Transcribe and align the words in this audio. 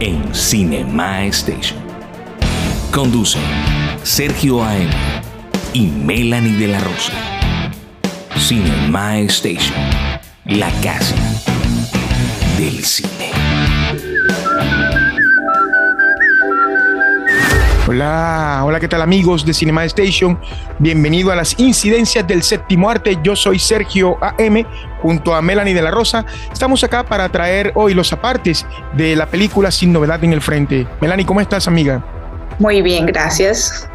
en 0.00 0.34
Cinema 0.34 1.24
Station. 1.26 1.78
Conducen 2.92 3.42
Sergio 4.02 4.62
A.M. 4.64 4.90
y 5.72 5.86
Melanie 5.86 6.56
de 6.56 6.68
la 6.68 6.80
Rosa. 6.80 7.12
Cinema 8.36 9.18
Station, 9.20 9.74
la 10.44 10.70
casa 10.80 11.16
del 12.58 12.84
cine. 12.84 13.07
Hola, 17.90 18.60
hola, 18.66 18.80
¿qué 18.80 18.86
tal 18.86 19.00
amigos 19.00 19.46
de 19.46 19.54
Cinema 19.54 19.82
Station? 19.86 20.38
Bienvenido 20.78 21.32
a 21.32 21.34
las 21.34 21.58
incidencias 21.58 22.26
del 22.26 22.42
séptimo 22.42 22.90
arte. 22.90 23.16
Yo 23.22 23.34
soy 23.34 23.58
Sergio 23.58 24.18
AM 24.20 24.66
junto 25.00 25.34
a 25.34 25.40
Melanie 25.40 25.72
de 25.72 25.80
la 25.80 25.90
Rosa. 25.90 26.26
Estamos 26.52 26.84
acá 26.84 27.06
para 27.06 27.30
traer 27.30 27.72
hoy 27.76 27.94
los 27.94 28.12
apartes 28.12 28.66
de 28.92 29.16
la 29.16 29.24
película 29.24 29.70
Sin 29.70 29.90
Novedad 29.90 30.22
en 30.22 30.34
el 30.34 30.42
Frente. 30.42 30.86
Melanie, 31.00 31.24
¿cómo 31.24 31.40
estás, 31.40 31.66
amiga? 31.66 32.04
Muy 32.58 32.82
bien, 32.82 33.06
gracias. 33.06 33.88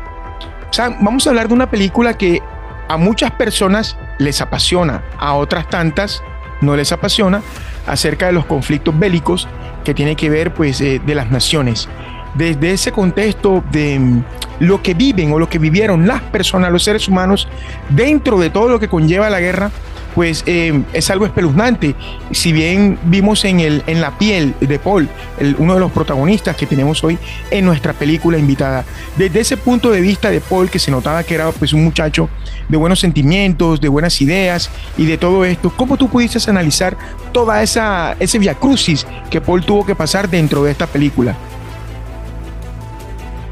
O 0.72 0.74
sea, 0.74 0.90
vamos 1.00 1.28
a 1.28 1.30
hablar 1.30 1.48
de 1.48 1.54
una 1.54 1.70
película 1.70 2.18
que 2.18 2.42
a 2.90 2.98
muchas 2.98 3.30
personas 3.30 3.96
les 4.18 4.42
apasiona, 4.42 5.04
a 5.20 5.36
otras 5.36 5.70
tantas 5.70 6.24
no 6.62 6.76
les 6.76 6.92
apasiona, 6.92 7.44
acerca 7.86 8.26
de 8.26 8.32
los 8.32 8.48
conflictos 8.48 8.98
bélicos 8.98 9.48
que 9.84 9.94
tiene 9.94 10.16
que 10.16 10.32
ver 10.32 10.52
pues 10.52 10.82
eh, 10.82 11.00
de 11.06 11.14
las 11.14 11.30
naciones 11.30 11.88
desde 12.36 12.72
ese 12.72 12.92
contexto 12.92 13.64
de 13.72 14.00
mm, 14.00 14.24
lo 14.60 14.82
que 14.82 14.94
viven 14.94 15.32
o 15.32 15.40
lo 15.40 15.50
que 15.50 15.60
vivieron 15.60 16.08
las 16.08 16.22
personas, 16.22 16.72
los 16.72 16.84
seres 16.84 17.08
humanos, 17.08 17.48
dentro 17.90 18.40
de 18.40 18.50
todo 18.50 18.70
lo 18.70 18.80
que 18.80 18.88
conlleva 18.88 19.30
la 19.30 19.40
guerra, 19.40 19.72
pues 20.14 20.44
eh, 20.46 20.84
es 20.94 21.10
algo 21.10 21.26
espeluznante. 21.26 21.96
Si 22.32 22.54
bien 22.54 23.00
vimos 23.06 23.46
en, 23.46 23.60
el, 23.60 23.84
en 23.88 24.02
la 24.02 24.18
piel 24.18 24.54
de 24.60 24.80
Paul, 24.80 25.10
uno 25.58 25.74
de 25.74 25.80
los 25.80 25.92
protagonistas 25.92 26.56
que 26.56 26.66
tenemos 26.66 27.04
hoy 27.04 27.18
en 27.52 27.66
nuestra 27.66 27.94
película 27.94 28.38
invitada, 28.38 28.86
desde 29.18 29.40
ese 29.40 29.58
punto 29.58 29.92
de 29.92 30.02
vista 30.02 30.30
de 30.30 30.40
Paul, 30.40 30.70
que 30.70 30.80
se 30.80 30.92
notaba 30.92 31.24
que 31.24 31.36
era 31.36 31.52
pues, 31.52 31.74
un 31.74 31.84
muchacho 31.84 32.30
de 32.70 32.78
buenos 32.78 33.00
sentimientos, 33.00 33.82
de 33.82 33.90
buenas 33.90 34.22
ideas 34.22 34.70
y 34.98 35.06
de 35.06 35.18
todo 35.18 35.46
esto, 35.46 35.72
¿cómo 35.76 35.98
tú 35.98 36.10
pudiste 36.10 36.34
analizar 36.50 36.98
toda 37.32 37.62
esa 37.62 38.16
ese 38.20 38.40
viacrucis 38.40 39.06
que 39.30 39.42
Paul 39.42 39.64
tuvo 39.64 39.86
que 39.86 39.96
pasar 39.96 40.30
dentro 40.30 40.64
de 40.64 40.72
esta 40.72 40.88
película? 40.88 41.36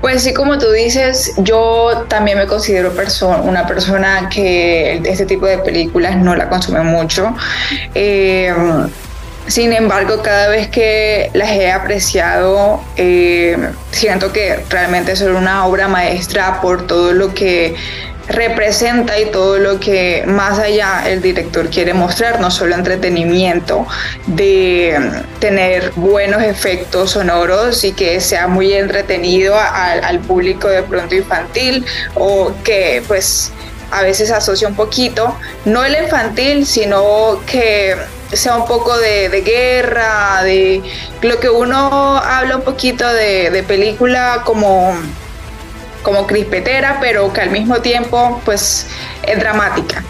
Pues 0.02 0.24
sí, 0.24 0.34
como 0.34 0.58
tú 0.58 0.72
dices, 0.72 1.34
yo 1.38 2.06
también 2.08 2.38
me 2.38 2.48
considero 2.48 2.92
una 3.44 3.68
persona 3.68 4.30
que 4.30 5.00
este 5.06 5.28
tipo 5.28 5.46
de 5.46 5.60
películas 5.60 6.18
no 6.18 6.36
la 6.36 6.50
consume 6.50 6.82
mucho. 6.82 7.36
Eh, 7.94 8.52
sin 9.48 9.74
embargo, 9.74 10.22
cada 10.22 10.48
vez 10.48 10.70
que 10.70 11.30
las 11.34 11.50
he 11.52 11.72
apreciado, 11.72 12.82
eh, 12.96 13.58
siento 13.92 14.32
que 14.32 14.64
realmente 14.70 15.16
son 15.16 15.36
una 15.36 15.66
obra 15.66 15.88
maestra 15.88 16.62
por 16.62 16.88
todo 16.88 17.14
lo 17.14 17.34
que 17.34 17.76
representa 18.28 19.20
y 19.20 19.26
todo 19.32 19.58
lo 19.58 19.80
que 19.80 20.24
más 20.28 20.60
allá 20.60 21.04
el 21.08 21.22
director 21.22 21.70
quiere 21.70 21.94
mostrar, 21.94 22.40
no 22.40 22.52
solo 22.52 22.76
entretenimiento, 22.76 23.86
de 24.28 25.24
tener 25.40 25.92
buenos 25.96 26.42
efectos 26.44 27.12
sonoros 27.12 27.84
y 27.84 27.94
que 27.94 28.20
sea 28.22 28.48
muy 28.48 28.74
entretenido 28.74 29.56
al 29.58 30.20
público 30.20 30.68
de 30.68 30.84
pronto 30.84 31.16
infantil 31.16 31.86
o 32.16 32.52
que 32.64 33.04
pues 33.08 33.52
a 33.92 34.02
veces 34.04 34.32
asocia 34.32 34.68
un 34.68 34.76
poquito, 34.76 35.38
no 35.66 35.84
el 35.84 35.96
infantil, 36.02 36.66
sino 36.66 37.42
que 37.46 37.98
sea 38.32 38.56
un 38.56 38.66
poco 38.66 38.98
de, 38.98 39.42
guerra, 39.46 40.42
de 40.44 40.82
lo 41.22 41.40
que 41.40 41.50
uno 41.50 42.18
habla 42.18 42.58
un 42.58 42.64
poquito 42.64 43.06
de, 43.08 43.50
de 43.50 43.64
película 43.64 44.44
como 44.46 44.98
como 46.04 46.28
crispetera, 46.28 46.98
pero 47.00 47.32
que 47.34 47.42
al 47.42 47.52
mismo 47.52 47.82
tiempo 47.82 48.42
pues 48.46 48.88
es 49.24 49.40
dramática. 49.40 50.04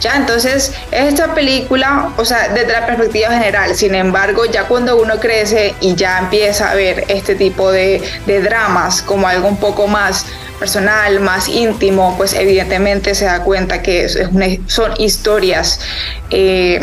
¿Ya? 0.00 0.16
Entonces, 0.16 0.74
esta 0.90 1.34
película, 1.34 2.10
o 2.18 2.24
sea, 2.24 2.48
desde 2.48 2.70
la 2.70 2.84
perspectiva 2.84 3.30
general, 3.30 3.74
sin 3.74 3.94
embargo, 3.94 4.44
ya 4.44 4.64
cuando 4.64 5.00
uno 5.00 5.18
crece 5.18 5.74
y 5.80 5.94
ya 5.94 6.18
empieza 6.18 6.70
a 6.70 6.74
ver 6.74 7.04
este 7.08 7.34
tipo 7.34 7.72
de, 7.72 8.02
dramas 8.26 9.00
como 9.00 9.26
algo 9.26 9.48
un 9.48 9.56
poco 9.56 9.86
más 9.86 10.26
personal, 10.58 11.20
más 11.20 11.48
íntimo, 11.48 12.14
pues 12.18 12.34
evidentemente 12.34 13.14
se 13.14 13.24
da 13.24 13.42
cuenta 13.42 13.80
que 13.80 14.04
es 14.04 14.18
son 14.66 14.92
historias 14.98 15.80
eh, 16.30 16.78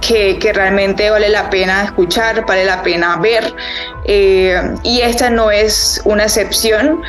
que, 0.00 0.52
realmente 0.52 1.10
vale 1.10 1.28
la 1.28 1.50
pena 1.50 1.84
escuchar, 1.84 2.44
vale 2.46 2.64
la 2.64 2.82
pena 2.82 3.16
ver. 3.16 3.54
Eh, 4.04 4.74
y 4.82 5.02
esta 5.02 5.30
no 5.30 5.50
es 5.50 6.00
una 6.04 6.24
excepción. 6.24 7.02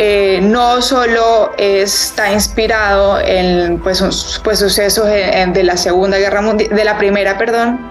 Eh, 0.00 0.38
no 0.40 0.80
solo 0.80 1.52
está 1.58 2.32
inspirado 2.32 3.18
en 3.20 3.80
pues, 3.80 4.00
pues 4.44 4.60
sucesos 4.60 5.06
de 5.06 5.62
la 5.64 5.76
Segunda 5.76 6.18
Guerra 6.18 6.40
Mundial, 6.40 6.70
de 6.70 6.84
la 6.84 6.96
Primera, 6.98 7.36
perdón, 7.36 7.90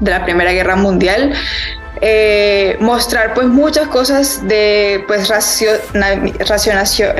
de 0.00 0.10
la 0.10 0.22
Primera 0.22 0.52
Guerra 0.52 0.76
Mundial, 0.76 1.32
eh, 2.02 2.76
mostrar 2.80 3.32
pues 3.32 3.46
muchas 3.46 3.88
cosas 3.88 4.46
de 4.46 5.02
pues 5.06 5.32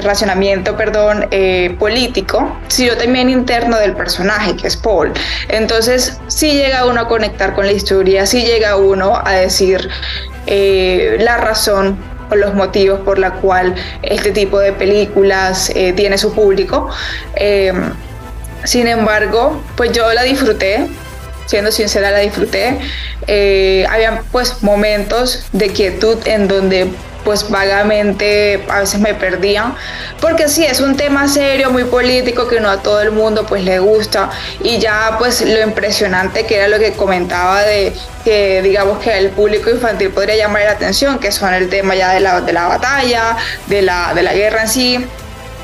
racionamiento 0.05 0.77
perdón 0.77 1.29
eh, 1.31 1.75
político 1.79 2.61
sino 2.69 2.95
también 2.99 3.31
interno 3.31 3.79
del 3.79 3.95
personaje 3.95 4.55
que 4.55 4.67
es 4.67 4.77
Paul. 4.77 5.15
Entonces 5.49 6.21
si 6.27 6.53
llega 6.53 6.85
uno 6.85 7.01
a 7.01 7.09
conectar 7.09 7.55
con 7.55 7.65
la 7.65 7.73
historia 7.73 8.27
si 8.27 8.43
llega 8.43 8.77
uno 8.77 9.19
a 9.25 9.33
decir 9.33 9.89
la 10.47 11.39
razón 11.39 11.97
o 12.31 12.37
los 12.37 12.55
motivos 12.55 13.01
por 13.01 13.19
la 13.19 13.33
cual 13.33 13.75
este 14.03 14.33
tipo 14.33 14.59
de 14.59 14.73
películas 14.73 15.71
eh, 15.75 15.93
tiene 15.93 16.19
su 16.19 16.33
público. 16.35 16.89
Em, 17.35 17.93
sin 18.65 18.89
embargo, 18.89 19.63
pues 19.77 19.93
yo 19.93 20.13
la 20.13 20.23
disfruté, 20.23 20.89
siendo 21.47 21.71
sincera 21.71 22.11
la 22.11 22.19
disfruté. 22.19 22.79
Eh, 23.27 23.87
había 23.89 24.23
pues 24.33 24.63
momentos 24.63 25.47
de 25.53 25.69
quietud 25.71 26.19
en 26.27 26.49
donde 26.49 26.91
pues 27.27 27.51
vagamente 27.51 28.65
a 28.69 28.81
veces 28.81 29.01
me 29.01 29.13
perdía, 29.13 29.75
porque 30.21 30.49
sí, 30.49 30.65
es 30.65 30.81
un 30.81 30.97
tema 30.97 31.27
serio, 31.27 31.71
muy 31.71 31.83
político, 31.83 32.47
que 32.47 32.61
no 32.61 32.71
a 32.71 32.79
todo 32.83 33.03
el 33.03 33.11
mundo 33.11 33.45
pues 33.45 33.65
le 33.65 33.81
gusta, 33.81 34.31
y 34.63 34.79
ya 34.79 35.17
pues 35.19 35.41
lo 35.41 35.61
impresionante 35.61 36.47
que 36.47 36.55
era 36.57 36.69
lo 36.69 36.79
que 36.79 36.93
comentaba 36.93 37.63
de 37.63 37.93
que 38.25 38.63
digamos 38.63 39.01
que 39.01 39.19
el 39.19 39.31
público 39.31 39.71
infantil 39.71 40.11
podría 40.11 40.37
llamar 40.37 40.63
la 40.63 40.71
atención, 40.71 41.19
que 41.19 41.33
son 41.33 41.53
el 41.53 41.69
tema 41.69 41.97
ya 41.97 42.13
de 42.13 42.21
la, 42.21 42.41
de 42.41 42.53
la 42.53 42.69
batalla, 42.69 43.37
de 43.67 43.83
la, 43.83 44.15
de 44.15 44.23
la 44.23 44.33
guerra 44.33 44.63
en 44.63 44.69
sí, 44.69 45.05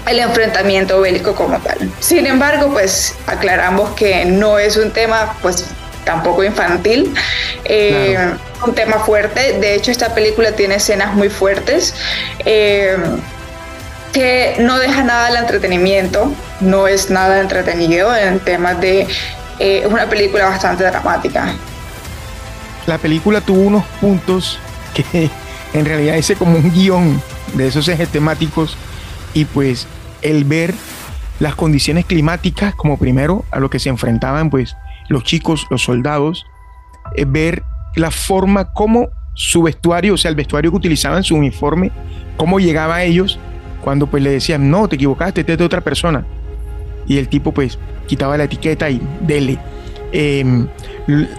el 0.06 0.18
enfrentamiento 0.18 1.00
bélico 1.00 1.36
como 1.36 1.60
tal. 1.60 1.78
Sin 2.00 2.26
embargo, 2.26 2.72
pues 2.72 3.14
aclaramos 3.28 3.94
que 3.94 4.24
no 4.24 4.58
es 4.58 4.76
un 4.76 4.90
tema 4.90 5.36
pues 5.40 5.66
tampoco 6.04 6.42
infantil. 6.42 7.14
Eh, 7.64 8.18
un 8.64 8.74
tema 8.74 8.98
fuerte. 8.98 9.58
De 9.58 9.74
hecho, 9.74 9.90
esta 9.90 10.14
película 10.14 10.52
tiene 10.52 10.76
escenas 10.76 11.14
muy 11.14 11.28
fuertes. 11.28 11.94
Eh, 12.44 12.96
que 14.12 14.56
no 14.60 14.78
deja 14.78 15.02
nada 15.02 15.28
al 15.28 15.36
entretenimiento, 15.36 16.32
no 16.60 16.86
es 16.86 17.10
nada 17.10 17.40
entretenido 17.40 18.14
en 18.14 18.38
temas 18.40 18.80
de... 18.80 19.06
Eh, 19.58 19.82
es 19.84 19.86
una 19.86 20.08
película 20.08 20.46
bastante 20.46 20.84
dramática. 20.84 21.54
La 22.86 22.98
película 22.98 23.40
tuvo 23.40 23.62
unos 23.62 23.84
puntos 24.00 24.58
que 24.94 25.30
en 25.72 25.84
realidad 25.84 26.16
hice 26.16 26.36
como 26.36 26.56
un 26.56 26.72
guion 26.72 27.22
de 27.54 27.68
esos 27.68 27.88
ejes 27.88 28.08
temáticos 28.08 28.76
y 29.34 29.44
pues 29.46 29.86
el 30.20 30.44
ver 30.44 30.74
las 31.40 31.54
condiciones 31.54 32.04
climáticas 32.04 32.74
como 32.74 32.98
primero 32.98 33.44
a 33.50 33.60
lo 33.60 33.70
que 33.70 33.78
se 33.78 33.88
enfrentaban 33.88 34.50
pues 34.50 34.76
los 35.08 35.24
chicos, 35.24 35.66
los 35.70 35.82
soldados, 35.82 36.46
eh, 37.16 37.24
ver 37.26 37.64
la 37.96 38.10
forma 38.10 38.72
como 38.72 39.08
su 39.34 39.62
vestuario, 39.62 40.14
o 40.14 40.16
sea, 40.16 40.30
el 40.30 40.36
vestuario 40.36 40.70
que 40.70 40.76
utilizaban, 40.76 41.22
su 41.22 41.34
uniforme, 41.36 41.90
cómo 42.36 42.60
llegaba 42.60 42.96
a 42.96 43.04
ellos 43.04 43.38
cuando 43.82 44.06
pues 44.06 44.22
le 44.22 44.30
decían, 44.30 44.70
no, 44.70 44.88
te 44.88 44.96
equivocaste, 44.96 45.40
este 45.40 45.52
es 45.52 45.58
de 45.58 45.64
otra 45.64 45.80
persona. 45.80 46.24
Y 47.06 47.18
el 47.18 47.28
tipo 47.28 47.52
pues 47.52 47.78
quitaba 48.06 48.36
la 48.36 48.44
etiqueta 48.44 48.88
y 48.88 49.00
dele. 49.20 49.58
Em, 50.12 50.68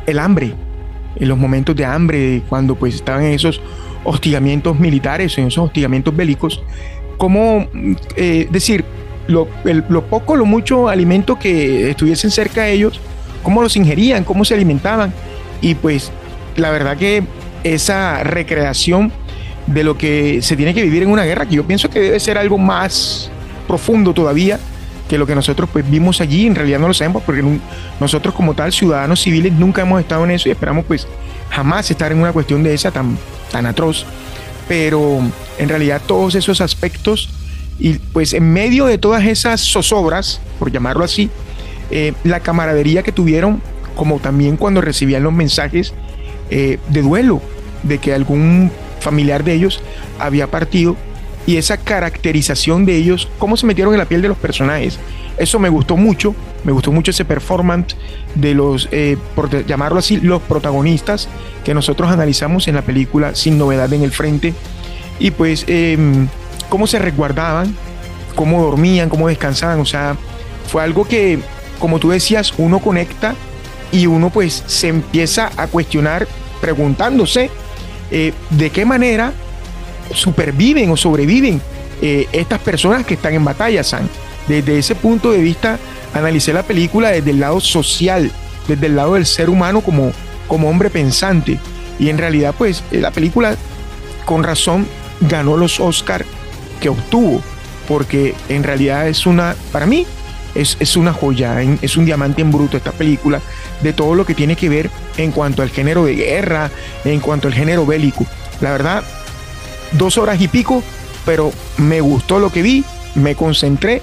el 0.07 0.19
hambre, 0.19 0.53
en 1.15 1.29
los 1.29 1.37
momentos 1.37 1.75
de 1.75 1.85
hambre, 1.85 2.41
cuando 2.49 2.75
pues 2.75 2.95
estaban 2.95 3.23
en 3.23 3.33
esos 3.33 3.61
hostigamientos 4.03 4.79
militares, 4.79 5.37
en 5.37 5.47
esos 5.47 5.65
hostigamientos 5.65 6.15
bélicos, 6.15 6.61
cómo 7.17 7.67
eh, 8.17 8.47
decir, 8.51 8.83
lo, 9.27 9.47
lo, 9.63 10.03
poco, 10.05 10.35
lo 10.35 10.45
mucho 10.45 10.89
alimento 10.89 11.39
que 11.39 11.91
estuviesen 11.91 12.31
cerca 12.31 12.63
de 12.63 12.73
ellos, 12.73 12.99
cómo 13.41 13.61
los 13.61 13.77
ingerían, 13.77 14.23
cómo 14.23 14.43
se 14.43 14.53
alimentaban. 14.53 15.13
Y 15.61 15.75
pues 15.75 16.11
la 16.55 16.71
verdad 16.71 16.97
que 16.97 17.23
esa 17.63 18.23
recreación 18.23 19.11
de 19.67 19.83
lo 19.83 19.97
que 19.97 20.41
se 20.41 20.55
tiene 20.55 20.73
que 20.73 20.83
vivir 20.83 21.03
en 21.03 21.09
una 21.09 21.23
guerra, 21.23 21.45
que 21.45 21.55
yo 21.55 21.65
pienso 21.65 21.89
que 21.89 21.99
debe 21.99 22.19
ser 22.19 22.37
algo 22.37 22.57
más 22.57 23.29
profundo 23.67 24.13
todavía 24.13 24.59
que 25.07 25.17
lo 25.17 25.27
que 25.27 25.35
nosotros 25.35 25.69
pues 25.71 25.89
vimos 25.89 26.21
allí, 26.21 26.47
en 26.47 26.55
realidad 26.55 26.79
no 26.79 26.87
lo 26.87 26.93
sabemos 26.93 27.23
porque 27.23 27.43
nosotros 27.99 28.33
como 28.33 28.53
tal 28.53 28.71
ciudadanos 28.71 29.21
civiles 29.21 29.53
nunca 29.53 29.81
hemos 29.81 29.99
estado 29.99 30.23
en 30.23 30.31
eso 30.31 30.49
y 30.49 30.51
esperamos 30.51 30.85
pues 30.85 31.07
jamás 31.49 31.89
estar 31.91 32.11
en 32.11 32.19
una 32.19 32.31
cuestión 32.31 32.63
de 32.63 32.73
esa 32.73 32.91
tan, 32.91 33.17
tan 33.51 33.65
atroz, 33.65 34.05
pero 34.67 35.19
en 35.57 35.69
realidad 35.69 36.01
todos 36.05 36.35
esos 36.35 36.61
aspectos 36.61 37.29
y 37.79 37.95
pues 37.95 38.33
en 38.33 38.51
medio 38.51 38.85
de 38.85 38.97
todas 38.97 39.25
esas 39.25 39.61
zozobras, 39.61 40.39
por 40.57 40.71
llamarlo 40.71 41.03
así, 41.03 41.29
eh, 41.91 42.13
la 42.23 42.39
camaradería 42.39 43.03
que 43.03 43.11
tuvieron, 43.11 43.61
como 43.95 44.19
también 44.19 44.57
cuando 44.57 44.81
recibían 44.81 45.23
los 45.23 45.33
mensajes 45.33 45.93
eh, 46.49 46.79
de 46.89 47.01
duelo 47.01 47.41
de 47.83 47.97
que 47.97 48.13
algún 48.13 48.71
familiar 48.99 49.43
de 49.43 49.53
ellos 49.53 49.81
había 50.19 50.47
partido 50.47 50.95
y 51.45 51.57
esa 51.57 51.77
caracterización 51.77 52.85
de 52.85 52.95
ellos, 52.95 53.27
cómo 53.37 53.57
se 53.57 53.65
metieron 53.65 53.93
en 53.93 53.99
la 53.99 54.05
piel 54.05 54.21
de 54.21 54.29
los 54.29 54.37
personajes. 54.37 54.97
Eso 55.37 55.59
me 55.59 55.69
gustó 55.69 55.97
mucho, 55.97 56.35
me 56.63 56.71
gustó 56.71 56.91
mucho 56.91 57.11
ese 57.11 57.25
performance 57.25 57.95
de 58.35 58.53
los, 58.53 58.87
eh, 58.91 59.17
por 59.35 59.65
llamarlo 59.65 59.99
así, 59.99 60.17
los 60.17 60.41
protagonistas 60.43 61.27
que 61.65 61.73
nosotros 61.73 62.11
analizamos 62.11 62.67
en 62.67 62.75
la 62.75 62.81
película 62.83 63.35
Sin 63.35 63.57
Novedad 63.57 63.91
en 63.93 64.03
el 64.03 64.11
Frente. 64.11 64.53
Y 65.19 65.31
pues 65.31 65.65
em, 65.67 66.27
cómo 66.69 66.87
se 66.87 66.99
resguardaban, 66.99 67.75
cómo 68.35 68.61
dormían, 68.61 69.09
cómo 69.09 69.27
descansaban. 69.27 69.79
O 69.79 69.85
sea, 69.85 70.15
fue 70.67 70.83
algo 70.83 71.05
que, 71.05 71.39
como 71.79 71.99
tú 71.99 72.11
decías, 72.11 72.53
uno 72.57 72.79
conecta 72.79 73.35
y 73.93 74.07
uno 74.07 74.31
pues 74.31 74.63
se 74.65 74.89
empieza 74.89 75.51
a 75.55 75.67
cuestionar 75.67 76.27
preguntándose 76.59 77.49
eh, 78.11 78.33
de 78.49 78.69
qué 78.71 78.85
manera 78.85 79.31
superviven 80.13 80.89
o 80.89 80.97
sobreviven 80.97 81.61
eh, 82.01 82.27
estas 82.33 82.59
personas 82.59 83.05
que 83.05 83.13
están 83.13 83.33
en 83.33 83.45
batalla, 83.45 83.83
San. 83.83 84.09
Desde 84.47 84.77
ese 84.77 84.95
punto 84.95 85.31
de 85.31 85.37
vista, 85.37 85.77
analicé 86.13 86.51
la 86.51 86.63
película 86.63 87.11
desde 87.11 87.29
el 87.29 87.39
lado 87.39 87.61
social, 87.61 88.31
desde 88.67 88.87
el 88.87 88.95
lado 88.95 89.13
del 89.13 89.25
ser 89.25 89.49
humano 89.49 89.81
como, 89.81 90.11
como 90.47 90.69
hombre 90.69 90.89
pensante. 90.89 91.59
Y 91.99 92.09
en 92.09 92.17
realidad, 92.17 92.55
pues, 92.57 92.83
la 92.91 93.11
película, 93.11 93.55
con 94.25 94.43
razón, 94.43 94.87
ganó 95.21 95.55
los 95.55 95.79
Oscar 95.79 96.25
que 96.81 96.89
obtuvo, 96.89 97.41
porque 97.87 98.33
en 98.49 98.63
realidad 98.63 99.07
es 99.07 99.25
una, 99.25 99.55
para 99.71 99.85
mí, 99.85 100.05
es, 100.55 100.77
es, 100.79 100.97
una 100.97 101.13
joya, 101.13 101.61
es 101.61 101.97
un 101.97 102.05
diamante 102.05 102.41
en 102.41 102.51
bruto 102.51 102.77
esta 102.77 102.91
película, 102.91 103.41
de 103.81 103.93
todo 103.93 104.15
lo 104.15 104.25
que 104.25 104.35
tiene 104.35 104.55
que 104.55 104.69
ver 104.69 104.89
en 105.17 105.31
cuanto 105.31 105.61
al 105.61 105.69
género 105.69 106.05
de 106.05 106.15
guerra, 106.15 106.71
en 107.05 107.19
cuanto 107.19 107.47
al 107.47 107.53
género 107.53 107.85
bélico. 107.85 108.25
La 108.61 108.71
verdad, 108.71 109.03
dos 109.93 110.17
horas 110.17 110.39
y 110.41 110.47
pico, 110.47 110.83
pero 111.25 111.51
me 111.77 112.01
gustó 112.01 112.39
lo 112.39 112.51
que 112.51 112.61
vi, 112.61 112.83
me 113.15 113.35
concentré 113.35 114.01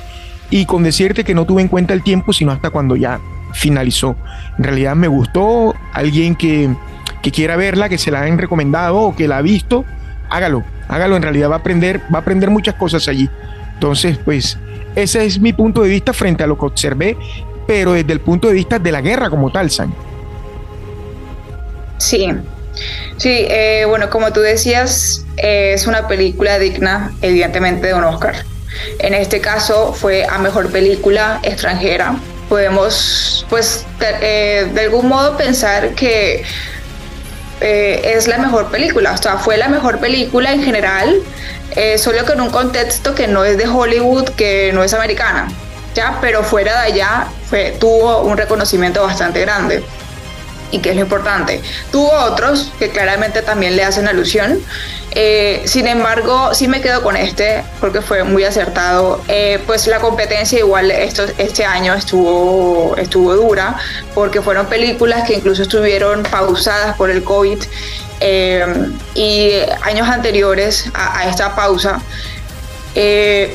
y 0.51 0.67
con 0.67 0.83
decirte 0.83 1.25
que 1.25 1.35
no 1.35 1.45
tuve 1.45 1.63
en 1.63 1.69
cuenta 1.69 1.95
el 1.95 2.03
tiempo, 2.03 2.33
sino 2.33 2.53
hasta 2.53 2.71
cuando 2.71 2.97
ya 2.97 3.21
finalizó. 3.53 4.17
En 4.59 4.65
realidad 4.65 4.97
me 4.97 5.09
gustó, 5.09 5.75
alguien 5.93 6.35
que, 6.35 6.75
que 7.23 7.31
quiera 7.31 7.57
verla, 7.57 7.89
que 7.89 7.99
se 7.99 8.11
la 8.11 8.23
han 8.23 8.39
recomendado 8.39 8.99
o 8.99 9.17
que 9.17 9.29
la 9.29 9.39
ha 9.39 9.43
visto, 9.43 9.85
hágalo, 10.29 10.65
hágalo, 10.89 11.17
en 11.17 11.23
realidad 11.23 11.51
va 11.51 11.57
a 11.57 11.59
aprender, 11.59 12.01
va 12.13 12.19
a 12.19 12.21
aprender 12.23 12.51
muchas 12.51 12.75
cosas 12.75 13.07
allí. 13.09 13.29
Entonces, 13.75 14.19
pues, 14.19 14.59
ese 14.95 15.25
es 15.25 15.41
mi 15.41 15.53
punto 15.53 15.83
de 15.83 15.89
vista 15.89 16.13
frente 16.13 16.45
a 16.45 16.47
lo 16.47 16.59
que 16.59 16.67
observé, 16.67 17.17
pero 17.67 17.93
desde 17.93 18.13
el 18.13 18.21
punto 18.21 18.49
de 18.49 18.55
vista 18.55 18.79
de 18.79 18.93
la 18.93 19.01
guerra 19.01 19.31
como 19.31 19.51
tal, 19.51 19.71
San. 19.71 19.95
Sí, 21.99 22.29
sí, 23.17 23.47
eh, 23.49 23.85
bueno, 23.87 24.09
como 24.11 24.33
tú 24.33 24.41
decías, 24.41 25.25
es 25.37 25.87
una 25.87 26.09
película 26.09 26.59
digna, 26.59 27.13
evidentemente, 27.21 27.89
de 27.89 27.95
un 27.95 28.05
Oscar. 28.05 28.45
En 28.99 29.15
este 29.15 29.41
caso 29.41 29.93
fue 29.93 30.25
a 30.25 30.39
mejor 30.39 30.71
película 30.71 31.41
extranjera. 31.43 32.17
Podemos, 32.49 33.47
pues, 33.49 33.85
de, 33.99 34.07
eh, 34.23 34.81
algún 34.85 35.09
modo 35.09 35.37
pensar 35.37 35.91
que 35.91 36.43
eh, 37.61 38.13
es 38.17 38.27
la 38.27 38.39
mejor 38.39 38.71
película, 38.71 39.13
o 39.13 39.17
sea, 39.17 39.37
fue 39.37 39.57
la 39.57 39.69
mejor 39.69 39.99
película 39.99 40.53
en 40.53 40.63
general, 40.63 41.15
eh, 41.77 41.99
solo 41.99 42.25
que 42.25 42.33
en 42.33 42.41
un 42.41 42.51
contexto 42.51 43.15
que 43.15 43.27
no 43.27 43.45
es 43.45 43.57
de 43.59 43.67
Hollywood, 43.67 44.31
que 44.31 44.73
no 44.73 44.83
es 44.83 44.95
americana, 44.95 45.49
ya, 45.95 46.19
pero 46.21 46.43
fuera 46.43 46.83
de 46.83 46.93
allá 46.93 47.27
tuvo 47.81 48.23
un 48.23 48.37
reconocimiento 48.37 49.03
bastante 49.03 49.41
grande 49.41 49.83
y 50.71 50.79
que 50.79 50.91
es 50.91 50.97
lo 50.97 51.03
importante. 51.03 51.61
Tuvo 51.91 52.13
otros 52.13 52.73
que 52.79 52.91
claramente 52.91 53.43
también 53.43 53.77
le 53.77 53.85
hacen 53.85 54.09
alusión. 54.09 54.61
Eh, 55.13 55.63
sin 55.65 55.89
embargo, 55.89 56.55
sí 56.55 56.69
me 56.69 56.81
quedo 56.81 57.03
con 57.03 57.17
este 57.17 57.65
porque 57.81 58.01
fue 58.01 58.23
muy 58.23 58.45
acertado. 58.45 59.21
Eh, 59.29 59.61
pues 59.67 59.87
la 59.87 59.99
competencia 59.99 60.59
igual 60.59 60.91
este 60.91 61.65
año 61.65 61.95
estuvo, 61.95 62.95
estuvo 62.97 63.35
dura 63.35 63.77
porque 64.15 64.41
fueron 64.41 64.67
películas 64.67 65.27
que 65.27 65.35
incluso 65.35 65.63
estuvieron 65.63 66.23
pausadas 66.23 66.97
por 66.97 67.11
el 67.11 67.25
COVID 67.25 67.59
eh, 68.21 68.67
y 69.15 69.53
años 69.83 70.09
anteriores 70.09 70.91
a, 70.95 71.29
esta 71.29 71.55
pausa. 71.57 72.01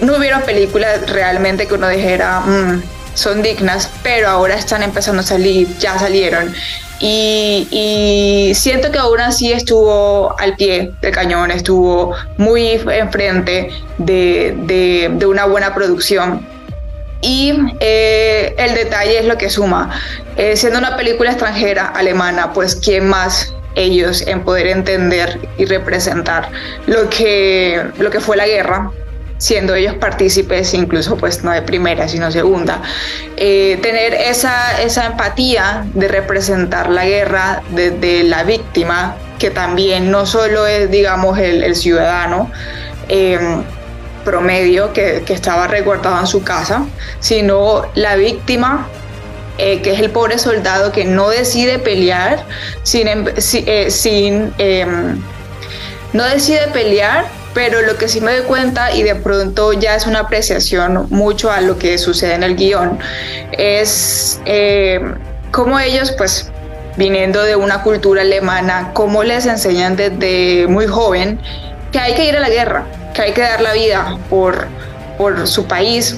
no 0.01 0.17
hubieron 0.17 0.41
películas 0.41 1.09
realmente 1.09 1.67
que 1.67 1.73
uno 1.75 1.87
dijera, 1.87 2.41
mm, 2.41 2.83
son 3.15 3.41
dignas, 3.41 3.89
pero 4.03 4.29
ahora 4.29 4.55
están 4.55 4.83
empezando 4.83 5.21
a 5.21 5.25
salir, 5.25 5.67
ya 5.79 5.97
salieron. 5.97 6.53
Y, 6.99 8.51
siento 8.55 8.91
que 8.91 8.97
aún 8.97 9.19
así 9.19 9.51
estuvo 9.51 10.37
al 10.39 10.55
pie 10.55 10.93
del 11.01 11.11
cañón, 11.11 11.51
estuvo 11.51 12.15
muy 12.37 12.81
enfrente 12.89 13.69
de, 13.97 14.55
de, 15.17 15.25
una 15.25 15.45
buena 15.45 15.73
producción. 15.73 16.47
Y 17.21 17.53
eh, 17.79 18.53
el 18.57 18.75
detalle 18.75 19.19
es 19.19 19.25
lo 19.25 19.37
que 19.37 19.49
suma. 19.49 19.99
Eh, 20.37 20.55
siendo 20.55 20.79
una 20.79 20.95
película 20.95 21.31
extranjera 21.31 21.87
alemana, 21.87 22.53
pues 22.53 22.75
¿quién 22.75 23.07
más 23.07 23.53
ellos 23.75 24.25
en 24.27 24.41
poder 24.43 24.67
entender 24.67 25.39
y 25.57 25.65
representar 25.65 26.49
lo 26.87 27.09
que, 27.09 27.83
lo 27.99 28.09
que 28.09 28.19
fue 28.19 28.37
la 28.37 28.47
guerra 28.47 28.91
siendo 29.37 29.75
ellos 29.75 29.95
partícipes, 29.95 30.73
incluso 30.73 31.17
pues 31.17 31.43
no 31.43 31.51
de 31.51 31.61
primera, 31.61 32.07
sino 32.07 32.31
segunda, 32.31 32.81
eh, 33.37 33.77
tener 33.81 34.13
esa, 34.13 34.81
esa 34.81 35.05
empatía 35.05 35.85
de 35.93 36.07
representar 36.07 36.89
la 36.89 37.05
guerra 37.05 37.61
desde 37.71 38.23
la 38.23 38.43
víctima, 38.43 39.15
que 39.39 39.51
también 39.51 40.09
no 40.09 40.25
solo 40.25 40.65
es, 40.65 40.89
digamos, 40.89 41.37
el, 41.37 41.75
ciudadano, 41.75 42.49
em, 43.09 43.63
promedio 44.23 44.93
que, 44.93 45.23
estaba 45.27 45.67
resguardado 45.67 46.19
en 46.19 46.27
su 46.27 46.43
casa, 46.43 46.85
sino 47.19 47.83
la 47.93 48.15
víctima 48.15 48.87
eh, 49.57 49.81
que 49.81 49.93
es 49.93 49.99
el 49.99 50.09
pobre 50.11 50.37
soldado 50.37 50.91
que 50.91 51.05
no 51.05 51.29
decide 51.29 51.79
pelear 51.79 52.45
sin, 52.83 53.07
em, 53.07 53.25
eh, 53.27 53.89
sin 53.89 54.53
em, 54.57 55.21
no 56.13 56.23
decide 56.23 56.67
pelear 56.73 57.25
pero 57.53 57.81
lo 57.81 57.97
que 57.97 58.09
sí 58.09 58.19
me 58.19 58.35
doy 58.35 58.45
cuenta 58.45 58.93
y 58.93 59.03
de 59.03 59.15
pronto 59.15 59.71
ya 59.71 59.95
es 59.95 60.05
una 60.07 60.19
apreciación 60.19 61.07
mucho 61.09 61.51
a 61.51 61.61
lo 61.61 61.77
que 61.77 61.97
sucede 61.97 62.33
en 62.33 62.43
el 62.43 62.55
guion 62.55 62.99
es 63.53 64.41
eh, 64.45 64.99
cómo 65.51 65.79
ellos 65.79 66.11
pues 66.11 66.51
viniendo 66.97 67.43
de 67.43 67.55
una 67.55 67.81
cultura 67.81 68.21
alemana, 68.21 68.91
cómo 68.93 69.23
les 69.23 69.45
enseñan 69.45 69.95
desde 69.95 70.67
muy 70.67 70.87
joven 70.87 71.39
que 71.91 71.99
hay 71.99 72.13
que 72.13 72.25
ir 72.25 72.35
a 72.35 72.39
la 72.39 72.49
guerra, 72.49 72.85
que 73.13 73.21
hay 73.21 73.31
que 73.33 73.41
dar 73.41 73.61
la 73.61 73.73
vida 73.73 74.17
por, 74.29 74.67
por 75.17 75.47
su 75.47 75.65
país, 75.65 76.17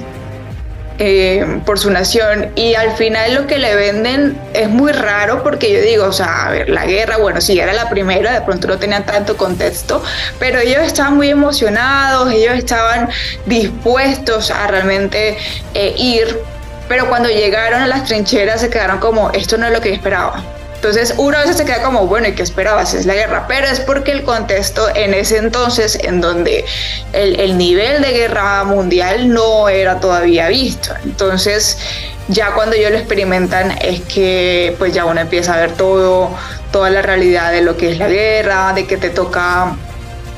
eh, 1.00 1.62
por 1.66 1.77
su 1.77 1.92
nación 1.92 2.51
y 2.56 2.74
al 2.74 2.92
final 2.94 3.36
lo 3.36 3.46
que 3.46 3.60
le 3.60 3.75
venden 3.75 4.36
es 4.54 4.68
muy 4.68 4.92
raro 4.92 5.44
porque 5.44 5.72
yo 5.72 5.80
digo, 5.80 6.06
o 6.06 6.12
sea, 6.12 6.48
a 6.48 6.51
ver, 6.51 6.70
la 6.70 6.86
guerra, 6.86 7.18
bueno, 7.18 7.39
sí, 7.39 7.60
era 7.60 7.74
la 7.74 7.88
primera, 7.89 8.34
de 8.34 8.42
pronto 8.42 8.68
no 8.68 8.80
tenían 8.80 9.06
tanto 9.06 9.38
contexto, 9.38 10.01
pero 10.39 10.60
ellos 10.60 10.82
estaban 10.82 11.16
muy 11.16 11.30
emocionados, 11.30 12.32
ellos 12.34 12.56
estaban 12.56 13.10
dispuestos 13.46 14.50
a 14.50 14.66
realmente 14.68 15.38
eh, 15.75 15.94
ir, 15.98 16.39
pero 16.88 17.08
cuando 17.08 17.30
llegaron 17.30 17.82
a 17.82 17.88
las 17.88 18.06
trincheras 18.06 18.62
se 18.62 18.70
quedaron 18.70 18.98
como, 19.00 19.30
esto 19.32 19.58
no 19.58 19.68
es 19.68 19.74
lo 19.74 19.82
que 19.82 19.89
yo 19.89 19.96
esperaba. 19.96 20.56
Entonces 20.77 21.15
uno 21.17 21.36
a 21.36 21.41
veces 21.41 21.57
se 21.57 21.65
queda 21.65 21.81
como, 21.81 22.05
bueno, 22.05 22.27
¿y 22.27 22.34
qué 22.34 22.43
esperabas? 22.43 22.93
Es 22.93 23.07
la 23.07 23.15
guerra, 23.15 23.46
pero 23.48 23.65
es 23.67 23.79
porque 23.79 24.12
el 24.12 24.24
contexto 24.24 24.88
en 24.93 25.15
ese 25.15 25.38
entonces, 25.38 25.98
en 26.03 26.22
donde 26.22 26.65
el, 27.13 27.57
nivel 27.57 28.03
de 28.03 28.12
guerra 28.12 28.63
mundial 28.63 29.34
no 29.34 29.69
era 29.69 30.00
todavía 30.00 30.50
visto. 30.50 30.93
Entonces 31.03 31.79
ya 32.27 32.53
cuando 32.53 32.75
ellos 32.75 32.91
lo 32.91 32.98
experimentan 32.98 33.72
es 33.81 34.01
que 34.01 34.75
pues 34.77 34.93
ya 34.93 35.05
uno 35.05 35.19
empieza 35.19 35.55
a 35.55 35.57
ver 35.57 35.72
todo, 35.72 36.29
toda 36.72 36.91
la 36.91 37.01
realidad 37.01 37.51
de 37.51 37.62
lo 37.62 37.75
que 37.75 37.91
es 37.91 37.98
la 37.98 38.07
guerra, 38.07 38.74
de 38.74 38.86
que 38.86 38.98
te 38.98 39.10
toca, 39.10 39.75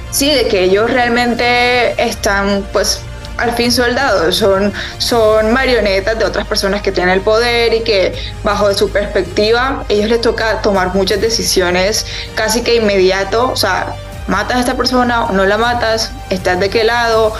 sí, 0.09 0.31
de 0.31 0.47
que 0.47 0.63
ellos 0.63 0.89
realmente 0.89 2.01
están 2.01 2.65
pues 2.71 3.01
al 3.39 3.51
fin 3.53 3.71
soldados, 3.71 4.35
son, 4.35 4.73
son 4.97 5.51
marionetas 5.53 6.17
de 6.19 6.25
otras 6.25 6.45
personas 6.47 6.81
que 6.81 6.91
tienen 6.91 7.13
el 7.13 7.21
poder 7.21 7.73
y 7.73 7.81
que 7.81 8.13
bajo 8.43 8.73
su 8.73 8.89
perspectiva 8.89 9.83
ellos 9.89 10.09
les 10.09 10.21
toca 10.21 10.61
tomar 10.61 10.93
muchas 10.93 11.21
decisiones 11.21 12.05
casi 12.35 12.61
que 12.61 12.75
inmediato, 12.75 13.51
o 13.51 13.55
sea, 13.55 13.95
matas 14.27 14.57
a 14.57 14.59
esta 14.59 14.77
persona 14.77 15.25
o 15.25 15.31
no 15.33 15.45
la 15.45 15.57
matas, 15.57 16.13
estás 16.29 16.59
de 16.59 16.69
qué 16.69 16.83
lado. 16.83 17.33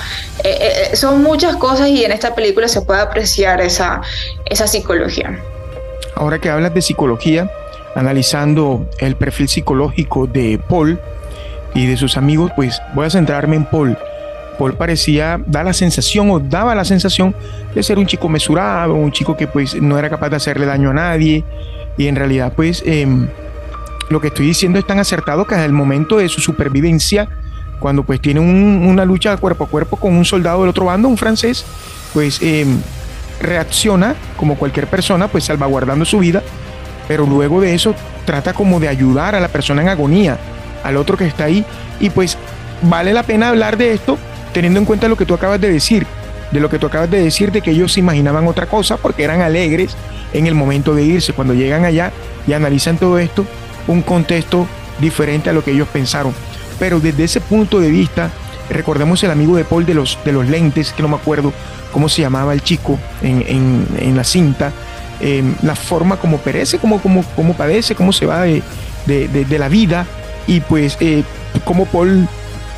Eh, 0.44 0.58
eh, 0.60 0.72
eh, 0.91 0.96
son 0.96 1.22
muchas 1.22 1.56
cosas 1.56 1.89
y 1.89 2.03
en 2.03 2.12
esta 2.12 2.36
película 2.36 2.68
se 2.68 2.82
puede 2.82 3.01
apreciar 3.01 3.62
esa, 3.62 4.01
esa 4.46 4.68
psicología. 4.68 5.39
Ahora 6.15 6.39
que 6.39 6.50
hablas 6.50 6.74
de 6.74 6.82
psicología, 6.82 7.50
analizando 7.96 8.89
el 8.98 9.15
perfil 9.15 9.48
psicológico 9.48 10.27
de 10.27 10.60
Paul 10.68 11.00
y 11.74 11.86
de 11.86 11.98
sus 11.98 12.18
amigos, 12.18 12.51
pues 12.56 12.82
voy 12.94 13.06
a 13.06 13.10
centrarme 13.10 13.56
en 13.56 13.65
Paul. 13.65 13.98
Paul 14.60 14.74
parecía, 14.74 15.42
da 15.48 15.63
la 15.63 15.72
sensación 15.72 16.30
o 16.30 16.39
daba 16.39 16.75
la 16.75 16.84
sensación 16.84 17.34
de 17.74 17.82
ser 17.82 17.98
un 17.98 18.06
chico 18.06 18.28
mesurado, 18.28 18.94
un 18.94 19.10
chico 19.10 19.38
que 19.38 19.48
pues 19.48 19.82
no 19.82 19.98
era 19.98 20.10
capaz 20.10 20.30
de 20.30 20.36
hacerle 20.36 20.66
daño 20.66 20.89
a 20.89 20.94
nadie. 20.94 21.46
Y 21.98 22.08
en 22.08 22.18
realidad 22.18 22.51
pues 22.54 22.84
em, 22.86 23.30
lo 24.10 24.20
que 24.20 24.28
estoy 24.28 24.48
diciendo 24.48 24.78
es 24.78 24.86
tan 24.86 25.00
acertado 25.00 25.48
que 25.48 25.56
en 25.56 25.62
el 25.62 25.72
momento 25.72 26.18
de 26.18 26.28
su 26.28 26.42
supervivencia, 26.42 27.30
cuando 27.80 28.04
pues 28.04 28.20
tiene 28.20 28.42
una 28.42 29.06
lucha 29.06 29.38
cuerpo 29.38 29.63
a 29.63 29.68
cuerpo 29.68 29.96
con 29.96 30.13
un 30.13 30.25
soldado 30.25 30.60
del 30.60 30.70
otro 30.72 30.86
bando, 30.86 31.08
un 31.08 31.18
francés, 31.18 31.66
pues 32.13 32.42
em, 32.42 32.82
reacciona 33.42 34.16
como 34.36 34.58
cualquier 34.58 34.88
persona, 34.88 35.30
pues 35.30 35.46
salvaguardando 35.46 36.04
su 36.04 36.20
vida, 36.20 36.44
pero 37.08 37.25
luego 37.25 37.62
de 37.62 37.75
eso 37.75 37.96
trata 38.25 38.51
como 38.51 38.82
de 38.82 38.89
ayudar 38.89 39.36
a 39.36 39.39
la 39.39 39.48
persona 39.48 39.82
en 39.82 39.88
agonía, 39.88 40.38
al 40.84 40.98
otro 40.98 41.16
que 41.16 41.25
está 41.25 41.46
ahí, 41.46 41.63
y 42.01 42.10
pues 42.10 42.38
vale 42.82 43.13
la 43.13 43.24
pena 43.24 43.50
hablar 43.50 43.78
de 43.78 43.94
esto 43.94 44.18
teniendo 44.53 44.79
en 44.79 44.86
cuenta 44.86 45.08
lo 45.08 45.18
que 45.18 45.25
tú 45.25 45.34
acabas 45.34 45.62
de 45.62 45.72
decir, 45.72 46.06
de 46.51 46.60
lo 46.60 46.70
que 46.70 46.79
tú 46.79 46.88
acabas 46.88 47.10
de 47.10 47.22
decir, 47.22 47.51
de 47.51 47.62
que 47.62 47.72
ellos 47.72 47.94
se 47.94 48.00
imaginaban 48.00 48.48
otra 48.48 48.65
cosa 48.65 48.98
porque 48.98 49.24
eran 49.24 49.41
alegres 49.41 49.96
en 50.34 50.48
el 50.48 50.56
momento 50.56 50.96
de 50.96 51.03
irse, 51.03 51.34
cuando 51.34 51.53
llegan 51.53 51.86
allá 51.86 52.12
y 52.48 52.53
analizan 52.53 52.98
todo 52.98 53.20
esto, 53.20 53.46
un 53.88 54.01
contexto 54.01 54.68
diferente 55.00 55.50
a 55.50 55.53
lo 55.53 55.63
que 55.63 55.72
ellos 55.72 55.88
pensaron. 55.88 56.34
Pero 56.79 57.00
desde 57.00 57.24
ese 57.24 57.41
punto 57.41 57.79
de 57.79 57.89
vista, 57.89 58.29
recordemos 58.70 59.24
el 59.24 59.32
amigo 59.32 59.56
de 59.56 59.65
Paul 59.65 59.86
de 59.86 59.94
los, 59.94 60.18
de 60.24 60.32
los 60.32 60.48
lentes, 60.48 60.94
que 60.94 61.01
no 61.01 61.10
me 61.10 61.15
acuerdo 61.15 61.53
cómo 61.91 62.10
se 62.10 62.22
llamaba 62.22 62.53
el 62.53 62.62
chico 62.62 62.98
en, 63.22 64.15
la 64.15 64.24
cinta, 64.24 64.72
em, 65.20 65.56
la 65.63 65.75
forma 65.75 66.18
como 66.18 66.38
perece, 66.38 66.77
como, 66.77 67.01
como, 67.01 67.24
como 67.36 67.53
padece, 67.53 67.96
cómo 67.96 68.13
se 68.13 68.25
va 68.25 68.44
de, 68.44 68.63
la 69.58 69.70
vida. 69.70 70.06
Y 70.48 70.62
pues 70.62 70.98
eh, 71.00 71.24
cómo 71.63 71.86
Paul 71.86 72.27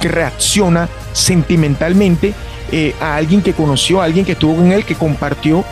reacciona 0.07 0.89
sentimentalmente 1.13 2.33
eh, 2.71 2.95
a 3.01 3.15
alguien 3.15 3.41
que 3.41 3.53
conoció, 3.53 4.01
a 4.01 4.05
alguien 4.05 4.25
que 4.25 4.33
estuvo 4.33 4.55
con 4.55 4.71
él, 4.71 4.85
que 4.85 4.95
compartió 4.95 5.63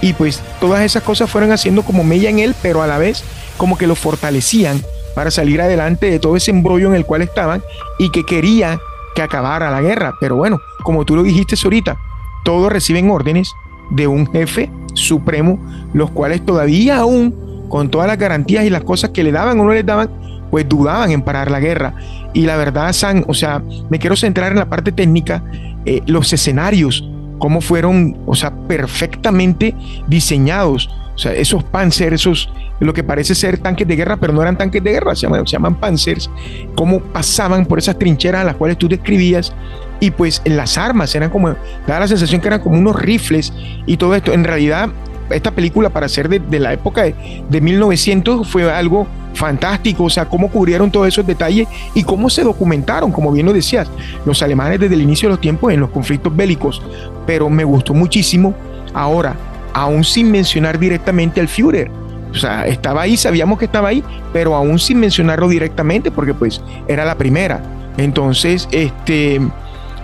y 0.00 0.12
pues 0.12 0.42
todas 0.60 0.82
esas 0.82 1.02
cosas 1.02 1.30
fueron 1.30 1.52
haciendo 1.52 1.82
como 1.82 2.04
mella 2.04 2.30
en 2.30 2.38
él, 2.38 2.54
pero 2.62 2.82
a 2.82 2.86
la 2.86 2.98
vez 2.98 3.24
como 3.56 3.78
que 3.78 3.86
lo 3.86 3.94
fortalecían 3.94 4.82
para 5.14 5.30
salir 5.30 5.60
adelante 5.60 6.10
de 6.10 6.18
todo 6.18 6.36
ese 6.36 6.50
embrollo 6.50 6.88
en 6.88 6.94
el 6.94 7.06
cual 7.06 7.22
estaban 7.22 7.62
y 7.98 8.10
que 8.10 8.24
quería 8.24 8.78
que 9.14 9.22
acabara 9.22 9.70
la 9.70 9.80
guerra. 9.80 10.14
Pero 10.20 10.36
bueno, 10.36 10.60
como 10.84 11.04
tú 11.04 11.16
lo 11.16 11.22
dijiste 11.22 11.56
ahorita, 11.64 11.96
todos 12.44 12.70
reciben 12.70 13.10
órdenes 13.10 13.50
de 13.90 14.06
un 14.06 14.30
jefe 14.30 14.70
supremo, 14.94 15.58
los 15.94 16.10
cuales 16.10 16.44
todavía 16.44 16.98
aún, 16.98 17.66
con 17.68 17.90
todas 17.90 18.06
las 18.06 18.18
garantías 18.18 18.64
y 18.64 18.70
las 18.70 18.84
cosas 18.84 19.10
que 19.10 19.22
le 19.22 19.32
daban 19.32 19.58
o 19.58 19.64
no 19.64 19.72
les 19.72 19.86
daban, 19.86 20.10
pues 20.50 20.68
dudaban 20.68 21.10
en 21.10 21.22
parar 21.22 21.50
la 21.50 21.60
guerra. 21.60 21.94
Y 22.36 22.42
la 22.42 22.58
verdad, 22.58 22.92
San, 22.92 23.24
o 23.28 23.32
sea, 23.32 23.62
me 23.88 23.98
quiero 23.98 24.14
centrar 24.14 24.52
en 24.52 24.58
la 24.58 24.68
parte 24.68 24.92
técnica, 24.92 25.42
eh, 25.86 26.02
los 26.04 26.30
escenarios, 26.34 27.08
cómo 27.38 27.62
fueron, 27.62 28.18
o 28.26 28.34
sea, 28.34 28.54
perfectamente 28.68 29.74
diseñados. 30.06 30.90
O 31.14 31.18
sea, 31.18 31.32
esos 31.32 31.64
panzers, 31.64 32.12
esos, 32.16 32.50
lo 32.78 32.92
que 32.92 33.02
parece 33.02 33.34
ser 33.34 33.56
tanques 33.56 33.88
de 33.88 33.96
guerra, 33.96 34.18
pero 34.18 34.34
no 34.34 34.42
eran 34.42 34.58
tanques 34.58 34.84
de 34.84 34.90
guerra, 34.90 35.14
se 35.14 35.22
llaman, 35.22 35.46
se 35.46 35.52
llaman 35.52 35.76
panzers, 35.76 36.28
cómo 36.74 37.00
pasaban 37.00 37.64
por 37.64 37.78
esas 37.78 37.98
trincheras 37.98 38.42
a 38.42 38.44
las 38.44 38.56
cuales 38.56 38.76
tú 38.76 38.86
describías, 38.86 39.54
y 39.98 40.10
pues 40.10 40.42
las 40.44 40.76
armas 40.76 41.14
eran 41.14 41.30
como, 41.30 41.56
daba 41.86 42.00
la 42.00 42.08
sensación 42.08 42.42
que 42.42 42.48
eran 42.48 42.60
como 42.60 42.78
unos 42.78 43.00
rifles 43.00 43.50
y 43.86 43.96
todo 43.96 44.14
esto. 44.14 44.34
En 44.34 44.44
realidad, 44.44 44.90
esta 45.30 45.52
película 45.52 45.88
para 45.88 46.06
ser 46.10 46.28
de, 46.28 46.60
la 46.60 46.74
época 46.74 47.04
de, 47.04 47.14
de 47.48 47.60
1900 47.62 48.46
fue 48.46 48.70
algo 48.70 49.06
fantástico, 49.36 50.04
o 50.04 50.10
sea, 50.10 50.26
cómo 50.26 50.50
cubrieron 50.50 50.90
todos 50.90 51.08
esos 51.08 51.26
detalles 51.26 51.68
y 51.94 52.02
cómo 52.02 52.28
se 52.28 52.42
documentaron, 52.42 53.12
como 53.12 53.30
bien 53.30 53.46
lo 53.46 53.52
decías, 53.52 53.88
los 54.24 54.42
alemanes 54.42 54.80
desde 54.80 54.94
el 54.94 55.02
inicio 55.02 55.28
de 55.28 55.34
los 55.34 55.40
tiempos 55.40 55.72
en 55.72 55.80
los 55.80 55.90
conflictos 55.90 56.34
bélicos. 56.34 56.82
Pero 57.26 57.48
me 57.48 57.64
gustó 57.64 57.94
muchísimo 57.94 58.54
ahora, 58.94 59.36
aún 59.72 60.04
sin 60.04 60.30
mencionar 60.30 60.78
directamente 60.78 61.40
al 61.40 61.48
Führer. 61.48 61.90
O 62.32 62.34
sea, 62.34 62.66
estaba 62.66 63.02
ahí, 63.02 63.16
sabíamos 63.16 63.58
que 63.58 63.66
estaba 63.66 63.88
ahí, 63.88 64.02
pero 64.32 64.54
aún 64.54 64.78
sin 64.78 64.98
mencionarlo 64.98 65.48
directamente, 65.48 66.10
porque 66.10 66.34
pues 66.34 66.60
era 66.88 67.04
la 67.04 67.14
primera. 67.14 67.62
Entonces, 67.96 68.68
este, 68.72 69.40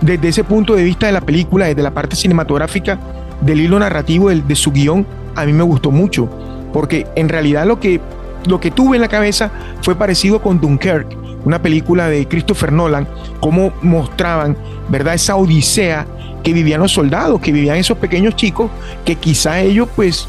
desde 0.01 0.29
ese 0.29 0.43
punto 0.43 0.73
de 0.73 0.83
vista 0.83 1.05
de 1.05 1.11
la 1.11 1.21
película, 1.21 1.65
desde 1.65 1.83
la 1.83 1.91
parte 1.91 2.15
cinematográfica, 2.15 2.97
del 3.41 3.59
hilo 3.59 3.77
narrativo 3.77 4.29
de, 4.29 4.41
de 4.41 4.55
su 4.55 4.71
guion, 4.71 5.05
a 5.35 5.45
mí 5.45 5.53
me 5.53 5.63
gustó 5.63 5.91
mucho, 5.91 6.29
porque 6.71 7.07
en 7.15 7.29
realidad 7.29 7.65
lo 7.65 7.79
que 7.79 7.99
lo 8.45 8.59
que 8.59 8.71
tuve 8.71 8.97
en 8.97 9.01
la 9.01 9.07
cabeza 9.07 9.51
fue 9.81 9.95
parecido 9.95 10.41
con 10.41 10.59
Dunkirk, 10.59 11.17
una 11.45 11.61
película 11.61 12.07
de 12.07 12.27
Christopher 12.27 12.71
Nolan, 12.71 13.07
cómo 13.39 13.73
mostraban, 13.81 14.57
¿verdad? 14.89 15.13
Esa 15.13 15.35
odisea 15.35 16.05
que 16.43 16.53
vivían 16.53 16.81
los 16.81 16.91
soldados, 16.91 17.39
que 17.41 17.51
vivían 17.51 17.77
esos 17.77 17.97
pequeños 17.97 18.35
chicos, 18.35 18.69
que 19.05 19.15
quizá 19.15 19.59
ellos, 19.61 19.87
pues, 19.95 20.27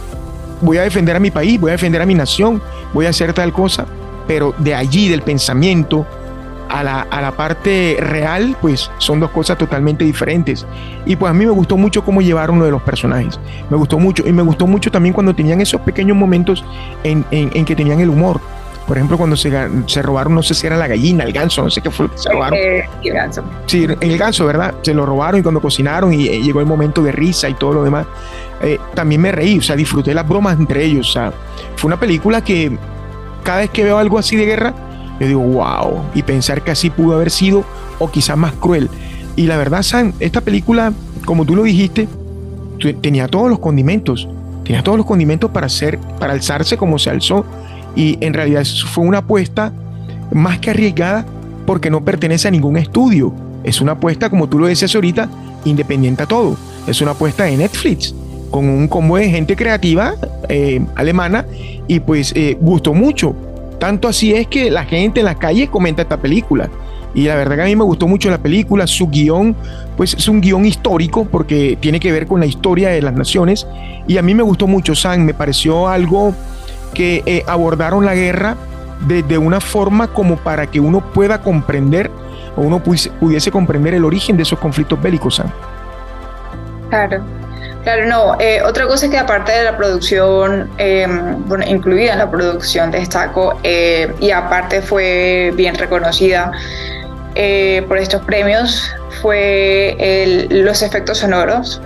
voy 0.60 0.78
a 0.78 0.82
defender 0.82 1.16
a 1.16 1.20
mi 1.20 1.30
país, 1.30 1.60
voy 1.60 1.70
a 1.70 1.72
defender 1.72 2.00
a 2.02 2.06
mi 2.06 2.14
nación, 2.14 2.62
voy 2.92 3.06
a 3.06 3.10
hacer 3.10 3.32
tal 3.32 3.52
cosa, 3.52 3.86
pero 4.26 4.54
de 4.58 4.74
allí, 4.74 5.08
del 5.08 5.22
pensamiento, 5.22 6.06
a 6.74 6.82
la, 6.82 7.00
a 7.02 7.20
la, 7.20 7.32
parte 7.32 7.96
real, 8.00 8.56
pues 8.60 8.90
son 8.98 9.20
dos 9.20 9.30
cosas 9.30 9.56
totalmente 9.56 10.04
diferentes. 10.04 10.66
Y 11.06 11.14
pues 11.14 11.30
a 11.30 11.32
mí 11.32 11.46
me 11.46 11.52
gustó 11.52 11.76
mucho 11.76 12.04
cómo 12.04 12.20
llevaron 12.20 12.56
uno 12.56 12.64
de 12.64 12.72
los 12.72 12.82
personajes. 12.82 13.38
Me 13.70 13.76
gustó 13.76 13.96
mucho. 13.96 14.26
Y 14.26 14.32
me 14.32 14.42
gustó 14.42 14.66
mucho 14.66 14.90
también 14.90 15.12
cuando 15.12 15.32
tenían 15.34 15.60
esos 15.60 15.80
pequeños 15.82 16.16
momentos 16.16 16.64
en, 17.04 17.24
en, 17.30 17.64
que 17.64 17.76
tenían 17.76 18.00
el 18.00 18.10
humor. 18.10 18.40
Por 18.88 18.96
ejemplo, 18.96 19.16
cuando 19.16 19.36
se, 19.36 19.50
se, 19.86 20.02
robaron, 20.02 20.34
no 20.34 20.42
sé 20.42 20.52
si 20.52 20.66
era 20.66 20.76
la 20.76 20.88
gallina, 20.88 21.22
el 21.22 21.32
ganso, 21.32 21.62
no 21.62 21.70
sé 21.70 21.80
qué 21.80 21.90
fue 21.90 22.06
lo 22.06 22.12
que 22.12 22.18
se 22.18 22.30
robaron. 22.30 22.58
Eh, 22.58 22.84
el 23.04 23.14
ganso. 23.14 23.44
Sí, 23.66 23.86
el 24.00 24.18
ganso, 24.18 24.44
¿verdad? 24.44 24.74
Se 24.82 24.92
lo 24.92 25.06
robaron 25.06 25.40
y 25.40 25.42
cuando 25.44 25.60
cocinaron 25.60 26.12
y 26.12 26.26
eh, 26.26 26.42
llegó 26.42 26.58
el 26.58 26.66
momento 26.66 27.02
de 27.02 27.12
risa 27.12 27.48
y 27.48 27.54
todo 27.54 27.72
lo 27.72 27.84
demás, 27.84 28.06
eh, 28.62 28.78
también 28.94 29.20
me 29.20 29.30
reí, 29.30 29.58
o 29.58 29.62
sea, 29.62 29.76
disfruté 29.76 30.12
las 30.12 30.28
bromas 30.28 30.58
entre 30.58 30.84
ellos. 30.84 31.08
O 31.08 31.12
sea, 31.12 31.32
fue 31.76 31.86
una 31.86 32.00
película 32.00 32.42
que 32.42 32.76
cada 33.44 33.58
vez 33.60 33.70
que 33.70 33.84
veo 33.84 33.96
algo 33.96 34.18
así 34.18 34.36
de 34.36 34.44
guerra, 34.44 34.74
yo 35.20 35.26
digo, 35.26 35.40
wow, 35.40 36.02
y 36.14 36.22
pensar 36.22 36.62
que 36.62 36.70
así 36.70 36.90
pudo 36.90 37.14
haber 37.14 37.30
sido 37.30 37.64
o 37.98 38.10
quizás 38.10 38.36
más 38.36 38.52
cruel. 38.52 38.88
Y 39.36 39.46
la 39.46 39.56
verdad, 39.56 39.82
San, 39.82 40.14
esta 40.20 40.40
película, 40.40 40.92
como 41.24 41.44
tú 41.44 41.56
lo 41.56 41.62
dijiste, 41.62 42.08
tenía 43.00 43.28
todos 43.28 43.48
los 43.48 43.58
condimentos, 43.58 44.28
tenía 44.64 44.82
todos 44.82 44.98
los 44.98 45.06
condimentos 45.06 45.50
para 45.50 45.66
hacer, 45.66 45.98
para 46.18 46.32
alzarse 46.32 46.76
como 46.76 46.98
se 46.98 47.10
alzó. 47.10 47.44
Y 47.96 48.18
en 48.20 48.34
realidad 48.34 48.64
fue 48.92 49.04
una 49.04 49.18
apuesta 49.18 49.72
más 50.32 50.58
que 50.58 50.70
arriesgada 50.70 51.24
porque 51.66 51.90
no 51.90 52.04
pertenece 52.04 52.48
a 52.48 52.50
ningún 52.50 52.76
estudio. 52.76 53.32
Es 53.62 53.80
una 53.80 53.92
apuesta, 53.92 54.28
como 54.28 54.48
tú 54.48 54.58
lo 54.58 54.66
decías 54.66 54.94
ahorita, 54.94 55.28
independiente 55.64 56.24
a 56.24 56.26
todo. 56.26 56.56
Es 56.86 57.00
una 57.00 57.12
apuesta 57.12 57.44
de 57.44 57.56
Netflix 57.56 58.14
con 58.50 58.68
un 58.68 58.86
combo 58.86 59.16
de 59.16 59.30
gente 59.30 59.56
creativa 59.56 60.14
eh, 60.48 60.84
alemana 60.94 61.44
y 61.88 62.00
pues 62.00 62.32
eh, 62.36 62.56
gustó 62.60 62.94
mucho. 62.94 63.34
Tanto 63.84 64.08
así 64.08 64.32
es 64.32 64.46
que 64.46 64.70
la 64.70 64.86
gente 64.86 65.20
en 65.20 65.26
las 65.26 65.36
calles 65.36 65.68
comenta 65.68 66.00
esta 66.00 66.16
película. 66.16 66.70
Y 67.12 67.24
la 67.24 67.34
verdad 67.34 67.56
que 67.56 67.60
a 67.60 67.64
mí 67.66 67.76
me 67.76 67.84
gustó 67.84 68.08
mucho 68.08 68.30
la 68.30 68.38
película, 68.38 68.86
su 68.86 69.08
guion, 69.08 69.54
pues 69.94 70.14
es 70.14 70.26
un 70.26 70.40
guion 70.40 70.64
histórico 70.64 71.26
porque 71.26 71.76
tiene 71.78 72.00
que 72.00 72.10
ver 72.10 72.26
con 72.26 72.40
la 72.40 72.46
historia 72.46 72.88
de 72.88 73.02
las 73.02 73.12
naciones. 73.12 73.66
Y 74.08 74.16
a 74.16 74.22
mí 74.22 74.34
me 74.34 74.42
gustó 74.42 74.66
mucho, 74.66 74.94
San, 74.94 75.26
me 75.26 75.34
pareció 75.34 75.86
algo 75.86 76.34
que 76.94 77.22
eh, 77.26 77.44
abordaron 77.46 78.06
la 78.06 78.14
guerra 78.14 78.56
de, 79.06 79.36
una 79.36 79.60
forma 79.60 80.06
como 80.06 80.36
para 80.36 80.66
que 80.66 80.80
uno 80.80 81.02
pueda 81.12 81.42
comprender 81.42 82.10
o 82.56 82.62
uno 82.62 82.82
pudiese 82.82 83.50
comprender 83.50 83.92
el 83.92 84.06
origen 84.06 84.38
de 84.38 84.44
esos 84.44 84.58
conflictos 84.58 85.02
bélicos, 85.02 85.34
San. 85.34 85.52
Claro. 86.88 87.22
Claro, 87.84 88.06
no. 88.06 88.36
Eh, 88.40 88.62
otra 88.62 88.86
cosa 88.86 89.06
es 89.06 89.12
que 89.12 89.18
aparte 89.18 89.52
de 89.52 89.64
la 89.64 89.76
producción, 89.76 90.70
em, 90.78 91.46
bueno, 91.46 91.64
incluida 91.66 92.12
en 92.12 92.18
la 92.18 92.30
producción, 92.30 92.90
destaco, 92.90 93.58
eh, 93.62 94.12
y 94.20 94.30
aparte 94.30 94.80
fue 94.80 95.52
bien 95.54 95.74
reconocida 95.74 96.50
eh, 97.34 97.84
por 97.86 97.98
estos 97.98 98.22
premios, 98.22 98.90
fue 99.20 100.48
los 100.50 100.82
efectos 100.82 101.18
sonoros 101.18 101.80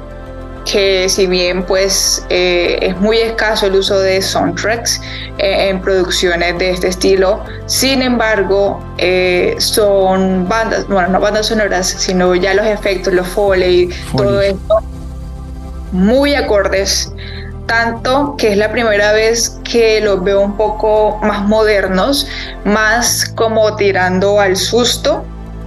que 0.70 1.08
si 1.08 1.26
bien 1.26 1.62
pues 1.62 2.24
eh, 2.28 2.78
es 2.82 2.96
muy 2.98 3.18
escaso 3.18 3.66
el 3.66 3.76
uso 3.76 3.98
de 4.00 4.20
soundtracks 4.20 5.00
eh, 5.38 5.68
en 5.68 5.80
producciones 5.80 6.58
de 6.58 6.70
este 6.70 6.88
estilo, 6.88 7.42
sin 7.66 8.02
embargo 8.02 8.82
eh, 8.98 9.56
son 9.58 10.46
bandas, 10.48 10.86
bueno, 10.88 11.08
no 11.08 11.20
bandas 11.20 11.46
sonoras, 11.46 11.86
sino 11.86 12.34
ya 12.34 12.54
los 12.54 12.66
efectos, 12.66 13.14
los 13.14 13.26
foley, 13.28 13.88
todo 14.16 14.40
esto, 14.40 14.82
muy 15.92 16.34
acordes, 16.34 17.12
tanto 17.66 18.34
que 18.36 18.52
es 18.52 18.56
la 18.56 18.70
primera 18.70 19.12
vez 19.12 19.58
que 19.64 20.00
los 20.00 20.22
veo 20.24 20.40
un 20.40 20.56
poco 20.56 21.18
más 21.22 21.42
modernos, 21.42 22.26
más 22.64 23.26
como 23.34 23.76
tirando 23.76 24.40
al 24.40 24.56
susto, 24.56 25.24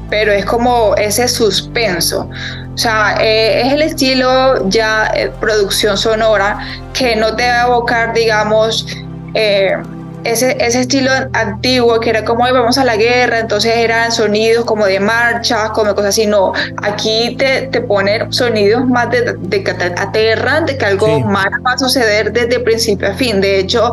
pero 0.09 0.31
es 0.31 0.45
como 0.45 0.95
ese 0.95 1.27
suspenso. 1.27 2.29
O 2.73 2.77
sea, 2.77 3.15
eh, 3.19 3.61
es 3.65 3.73
el 3.73 3.81
estilo 3.81 4.67
ya 4.69 5.11
eh, 5.13 5.31
producción 5.39 5.97
sonora 5.97 6.59
que 6.93 7.15
no 7.15 7.35
te 7.35 7.47
va 7.47 7.63
a 7.63 7.67
evocar, 7.67 8.13
digamos, 8.13 8.85
eh, 9.33 9.77
ese, 10.23 10.57
ese, 10.59 10.81
estilo 10.81 11.11
antiguo 11.33 11.99
que 11.99 12.09
era 12.09 12.23
como, 12.25 12.43
vamos 12.43 12.77
a 12.77 12.85
la 12.85 12.95
guerra, 12.95 13.39
entonces 13.39 13.75
eran 13.75 14.11
sonidos 14.11 14.65
como 14.65 14.85
de 14.85 14.99
marcha, 14.99 15.69
como 15.69 15.93
cosas 15.95 16.09
así. 16.09 16.27
No, 16.27 16.53
aquí 16.81 17.35
te, 17.37 17.67
te 17.67 17.81
ponen 17.81 18.31
sonidos 18.31 18.85
más 18.87 19.09
de, 19.11 19.33
de 19.39 19.61
de 19.61 20.77
que 20.77 20.85
algo 20.85 21.19
más 21.21 21.49
va 21.65 21.73
a 21.73 21.77
suceder 21.77 22.31
desde 22.31 22.59
principio 22.59 23.09
a 23.09 23.13
fin. 23.13 23.41
De 23.41 23.59
hecho, 23.59 23.91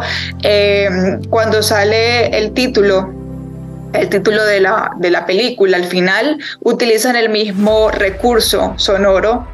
cuando 1.31 1.63
sale 1.63 2.37
el 2.37 2.53
título 2.53 3.19
el 3.93 4.09
título 4.09 4.45
de 4.45 4.61
la, 4.61 4.93
de 4.97 5.11
la 5.11 5.27
película. 5.27 5.77
Al 5.77 5.85
final 5.85 6.39
utilizan 6.61 7.17
el 7.17 7.31
mismo 7.31 7.91
recurso 7.91 8.75
sonoro 8.77 9.47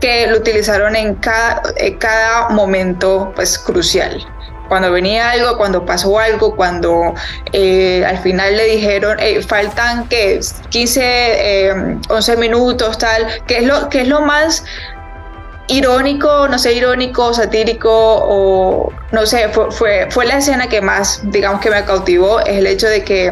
que 0.00 0.26
lo 0.26 0.38
utilizaron 0.38 0.96
en 0.96 1.14
cada, 1.16 1.62
cada 1.98 2.48
momento 2.48 3.32
pues, 3.36 3.58
crucial. 3.58 4.26
Cuando 4.72 4.90
venía 4.90 5.32
algo, 5.32 5.58
cuando 5.58 5.84
pasó 5.84 6.18
algo, 6.18 6.56
cuando 6.56 7.12
eh, 7.52 8.02
al 8.06 8.16
final 8.20 8.56
le 8.56 8.64
dijeron, 8.64 9.18
faltan 9.46 10.08
que 10.08 10.40
15, 10.70 12.00
11 12.08 12.36
minutos, 12.38 12.96
tal, 12.96 13.26
que 13.46 13.58
es 13.58 13.64
lo, 13.64 13.90
que 13.90 14.00
es 14.00 14.08
lo 14.08 14.22
más 14.22 14.64
irónico, 15.66 16.48
no 16.48 16.58
sé, 16.58 16.72
irónico, 16.72 17.34
satírico 17.34 17.90
o 17.92 18.90
no 19.10 19.26
sé, 19.26 19.50
fue, 19.50 19.70
fue, 19.70 20.08
fue, 20.10 20.24
la 20.24 20.38
escena 20.38 20.66
que 20.70 20.80
más, 20.80 21.20
digamos, 21.24 21.60
que 21.60 21.68
me 21.68 21.84
cautivó, 21.84 22.40
es 22.40 22.56
el 22.56 22.66
hecho 22.66 22.86
de 22.86 23.04
que 23.04 23.30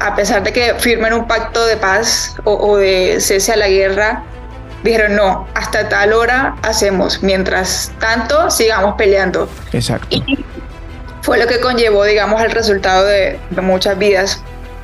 a 0.00 0.16
pesar 0.16 0.42
de 0.42 0.52
que 0.52 0.74
firmen 0.74 1.12
un 1.12 1.28
pacto 1.28 1.64
de 1.66 1.76
paz 1.76 2.34
o, 2.42 2.78
de 2.78 3.20
cese 3.20 3.52
a 3.52 3.56
la 3.56 3.68
guerra, 3.68 4.24
dijeron 4.82 5.16
no, 5.16 5.48
hasta 5.54 5.88
tal 5.88 6.12
hora 6.12 6.56
hacemos, 6.62 7.22
mientras 7.22 7.92
tanto 7.98 8.50
sigamos 8.50 8.94
peleando. 8.96 9.48
Exacto. 9.72 10.06
Y 10.10 10.44
fue 11.22 11.38
lo 11.38 11.46
que 11.46 11.60
conllevó, 11.60 12.04
digamos, 12.04 12.42
el 12.42 12.50
resultado 12.50 13.04
de, 13.04 13.38
muchas 13.60 13.98
vidas, 13.98 14.42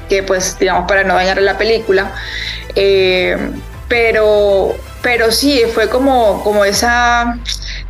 que 0.08 0.22
pues, 0.22 0.58
digamos, 0.58 0.86
para 0.86 1.04
no 1.04 1.14
dañar 1.14 1.40
la 1.40 1.56
película, 1.56 2.12
eh, 2.74 3.36
pero, 3.88 4.74
pero 5.02 5.30
sí, 5.30 5.62
fue 5.72 5.88
como, 5.88 6.42
como 6.42 6.64
esa 6.64 7.38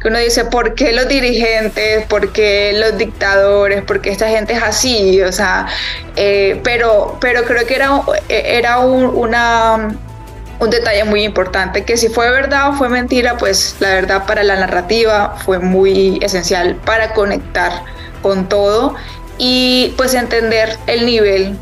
uno 0.05 0.19
dice, 0.19 0.45
¿por 0.45 0.75
qué 0.75 0.93
los 0.93 1.09
dirigentes? 1.09 2.05
¿Por 2.07 2.31
qué 2.33 2.75
los 2.79 2.99
dictadores? 2.99 3.83
¿Por 3.83 4.03
qué 4.03 4.11
esta 4.11 4.29
gente 4.29 4.53
es 4.53 4.63
así? 4.63 5.23
O 5.23 5.33
sea, 5.33 5.67
eh, 6.15 6.61
pero, 6.63 7.17
pero 7.21 7.45
creo 7.45 7.67
que 7.67 7.75
era, 7.75 8.03
era 8.29 8.79
un, 8.81 9.05
una, 9.05 9.97
un 10.61 10.71
detalle 10.71 11.05
muy 11.05 11.25
importante, 11.25 11.85
que 11.85 11.97
si 11.97 12.09
fue 12.09 12.31
verdad 12.31 12.71
o 12.71 12.73
fue 12.75 12.89
mentira, 12.89 13.37
pues 13.37 13.77
la 13.81 13.89
verdad 13.89 14.27
para 14.27 14.43
la 14.43 14.57
narrativa 14.57 15.37
fue 15.45 15.59
muy 15.59 16.19
esencial 16.23 16.77
para 16.85 17.13
conectar 17.13 17.85
con 18.23 18.49
todo 18.49 18.95
y 19.39 19.93
pues 19.97 20.15
entender 20.15 20.79
el 20.87 21.07
nivel, 21.07 21.59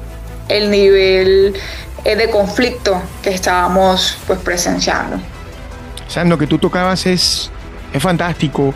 el 0.48 0.70
nivel 0.70 1.54
eh, 2.04 2.16
de 2.16 2.30
conflicto 2.30 3.02
que 3.22 3.30
estábamos 3.30 4.18
pues 4.26 4.38
presenciando. 4.40 5.16
O 6.06 6.10
sea, 6.10 6.24
lo 6.24 6.36
que 6.36 6.46
tú 6.46 6.58
tocabas 6.58 7.06
es 7.06 7.50
es 7.92 8.02
fantástico 8.02 8.74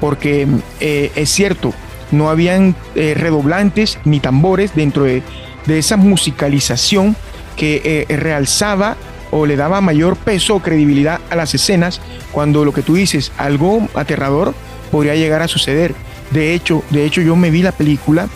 porque 0.00 0.46
eh, 0.80 1.10
es 1.14 1.30
cierto, 1.30 1.72
no 2.10 2.28
habían 2.28 2.74
eh, 2.94 3.14
redoblantes 3.16 3.98
ni 4.04 4.20
tambores 4.20 4.74
dentro 4.74 5.04
de, 5.04 5.22
esa 5.66 5.96
musicalización 5.96 7.16
que 7.56 8.06
eh, 8.08 8.16
realzaba 8.16 8.96
o 9.30 9.46
le 9.46 9.56
daba 9.56 9.80
mayor 9.80 10.16
peso 10.16 10.56
o 10.56 10.62
credibilidad 10.62 11.20
a 11.30 11.36
las 11.36 11.54
escenas 11.54 12.00
cuando 12.32 12.64
lo 12.64 12.72
que 12.72 12.82
tú 12.82 12.94
dices, 12.94 13.32
algo 13.36 13.88
aterrador 13.94 14.54
podría 14.90 15.14
llegar 15.14 15.42
a 15.42 15.48
suceder. 15.48 15.94
De 16.30 16.54
hecho, 16.54 16.82
de 16.90 17.04
hecho 17.04 17.20
yo 17.20 17.36
me 17.36 17.50
vi 17.50 17.62
la 17.62 17.72
película 17.72 18.28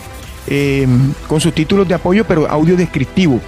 con 1.27 1.39
sus 1.39 1.53
títulos 1.53 1.87
de 1.87 1.93
apoyo, 1.93 2.25
pero 2.25 2.49
audio 2.49 2.75
descriptivo. 2.75 3.39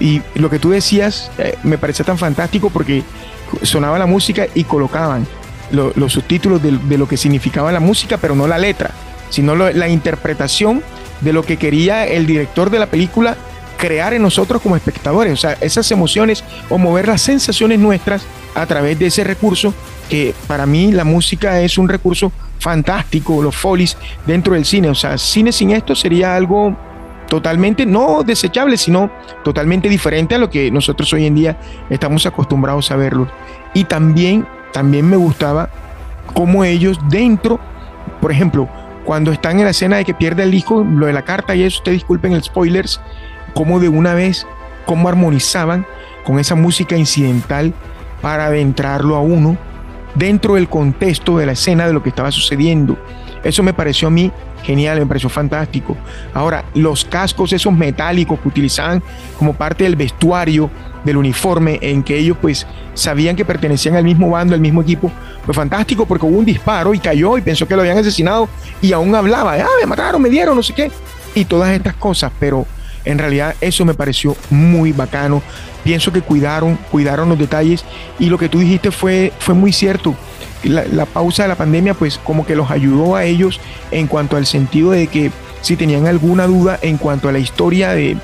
Y 0.00 0.22
lo 0.34 0.50
que 0.50 0.58
tú 0.58 0.70
decías 0.70 1.30
me 1.62 1.78
parecía 1.78 2.04
tan 2.04 2.18
fantástico 2.18 2.70
porque 2.70 3.02
sonaba 3.62 3.98
la 3.98 4.06
música 4.06 4.46
y 4.54 4.64
colocaban 4.64 5.26
los 5.70 6.12
subtítulos 6.12 6.62
de, 6.62 6.98
lo 6.98 7.08
que 7.08 7.16
significaba 7.16 7.72
la 7.72 7.80
música, 7.80 8.16
pero 8.18 8.34
no 8.34 8.46
la 8.46 8.58
letra, 8.58 8.90
sino 9.30 9.54
la 9.54 9.88
interpretación 9.88 10.82
de 11.20 11.32
lo 11.32 11.42
que 11.42 11.56
quería 11.56 12.06
el 12.06 12.26
director 12.26 12.70
de 12.70 12.78
la 12.78 12.86
película 12.86 13.36
crear 13.84 14.14
en 14.14 14.22
nosotros 14.22 14.62
como 14.62 14.76
espectadores, 14.76 15.34
o 15.34 15.36
sea, 15.36 15.58
esas 15.60 15.90
emociones 15.90 16.42
o 16.70 16.78
mover 16.78 17.06
las 17.06 17.20
sensaciones 17.20 17.78
nuestras 17.78 18.24
a 18.54 18.64
través 18.64 18.98
de 18.98 19.08
ese 19.08 19.24
recurso 19.24 19.74
que 20.08 20.34
para 20.46 20.64
mí 20.64 20.90
la 20.90 21.04
música 21.04 21.60
es 21.60 21.76
un 21.76 21.86
recurso 21.86 22.32
fantástico, 22.58 23.42
los 23.42 23.54
folies 23.54 23.98
dentro 24.26 24.54
del 24.54 24.64
cine, 24.64 24.88
o 24.88 24.94
sea, 24.94 25.18
cine 25.18 25.52
sin 25.52 25.70
esto 25.70 25.94
sería 25.94 26.34
algo 26.34 26.74
totalmente 27.28 27.84
no 27.84 28.22
desechable, 28.22 28.78
sino 28.78 29.10
totalmente 29.44 29.90
diferente 29.90 30.34
a 30.34 30.38
lo 30.38 30.48
que 30.48 30.70
nosotros 30.70 31.12
hoy 31.12 31.26
en 31.26 31.34
día 31.34 31.58
estamos 31.90 32.24
acostumbrados 32.24 32.90
a 32.90 32.96
verlo. 32.96 33.28
Y 33.74 33.84
también 33.84 34.46
también 34.72 35.06
me 35.10 35.16
gustaba 35.16 35.68
cómo 36.32 36.64
ellos 36.64 36.98
dentro, 37.10 37.60
por 38.22 38.32
ejemplo, 38.32 38.66
cuando 39.04 39.30
están 39.30 39.58
en 39.58 39.64
la 39.64 39.72
escena 39.72 39.98
de 39.98 40.06
que 40.06 40.14
pierde 40.14 40.42
el 40.42 40.54
hijo, 40.54 40.82
lo 40.82 41.04
de 41.04 41.12
la 41.12 41.22
carta 41.22 41.54
y 41.54 41.64
eso, 41.64 41.78
ustedes 41.78 41.96
disculpen 41.96 42.32
el 42.32 42.42
spoilers, 42.42 42.98
cómo 43.52 43.80
de 43.80 43.88
una 43.88 44.14
vez, 44.14 44.46
cómo 44.86 45.08
armonizaban 45.08 45.86
con 46.24 46.38
esa 46.38 46.54
música 46.54 46.96
incidental 46.96 47.74
para 48.20 48.46
adentrarlo 48.46 49.16
a 49.16 49.20
uno 49.20 49.56
dentro 50.14 50.54
del 50.54 50.68
contexto 50.68 51.36
de 51.36 51.46
la 51.46 51.52
escena 51.52 51.86
de 51.86 51.92
lo 51.92 52.02
que 52.02 52.08
estaba 52.08 52.30
sucediendo. 52.30 52.96
Eso 53.42 53.62
me 53.62 53.74
pareció 53.74 54.08
a 54.08 54.10
mí 54.10 54.32
genial, 54.62 54.98
me 54.98 55.06
pareció 55.06 55.28
fantástico. 55.28 55.96
Ahora, 56.32 56.64
los 56.74 57.04
cascos 57.04 57.52
esos 57.52 57.72
metálicos 57.72 58.40
que 58.40 58.48
utilizaban 58.48 59.02
como 59.38 59.52
parte 59.52 59.84
del 59.84 59.96
vestuario 59.96 60.70
del 61.04 61.18
uniforme 61.18 61.78
en 61.82 62.02
que 62.02 62.16
ellos 62.16 62.38
pues 62.40 62.66
sabían 62.94 63.36
que 63.36 63.44
pertenecían 63.44 63.94
al 63.94 64.04
mismo 64.04 64.30
bando, 64.30 64.54
al 64.54 64.60
mismo 64.60 64.80
equipo. 64.80 65.12
Fue 65.44 65.52
fantástico 65.52 66.06
porque 66.06 66.24
hubo 66.24 66.38
un 66.38 66.46
disparo 66.46 66.94
y 66.94 66.98
cayó 66.98 67.36
y 67.36 67.42
pensó 67.42 67.68
que 67.68 67.76
lo 67.76 67.82
habían 67.82 67.98
asesinado 67.98 68.48
y 68.80 68.92
aún 68.92 69.14
hablaba, 69.14 69.54
ah, 69.54 69.68
me 69.80 69.86
mataron, 69.86 70.22
me 70.22 70.30
dieron, 70.30 70.56
no 70.56 70.62
sé 70.62 70.72
qué. 70.72 70.90
Y 71.34 71.44
todas 71.44 71.70
estas 71.70 71.94
cosas, 71.94 72.32
pero 72.40 72.66
en 73.04 73.18
realidad 73.18 73.54
eso 73.60 73.84
me 73.84 73.94
pareció 73.94 74.36
muy 74.50 74.92
bacano. 74.92 75.42
Pienso 75.82 76.12
que 76.12 76.22
cuidaron, 76.22 76.76
cuidaron 76.90 77.28
los 77.28 77.38
detalles 77.38 77.84
y 78.18 78.26
lo 78.26 78.38
que 78.38 78.48
tú 78.48 78.58
dijiste 78.58 78.90
fue, 78.90 79.32
fue 79.38 79.54
muy 79.54 79.72
cierto. 79.72 80.14
La, 80.62 81.04
pausa 81.04 81.42
de 81.42 81.50
la 81.50 81.56
pandemia 81.56 81.92
pues 81.92 82.18
como 82.18 82.46
que 82.46 82.56
los 82.56 82.70
ayudó 82.70 83.16
a 83.16 83.24
ellos 83.24 83.60
en 83.90 84.06
cuanto 84.06 84.38
al 84.38 84.46
sentido 84.46 84.92
de 84.92 85.08
que 85.08 85.30
si 85.60 85.76
tenían 85.76 86.06
alguna 86.06 86.46
duda 86.46 86.78
en 86.80 86.96
cuanto 86.96 87.28
a 87.28 87.32
la 87.32 87.38
historia 87.38 87.92
de, 87.92 88.16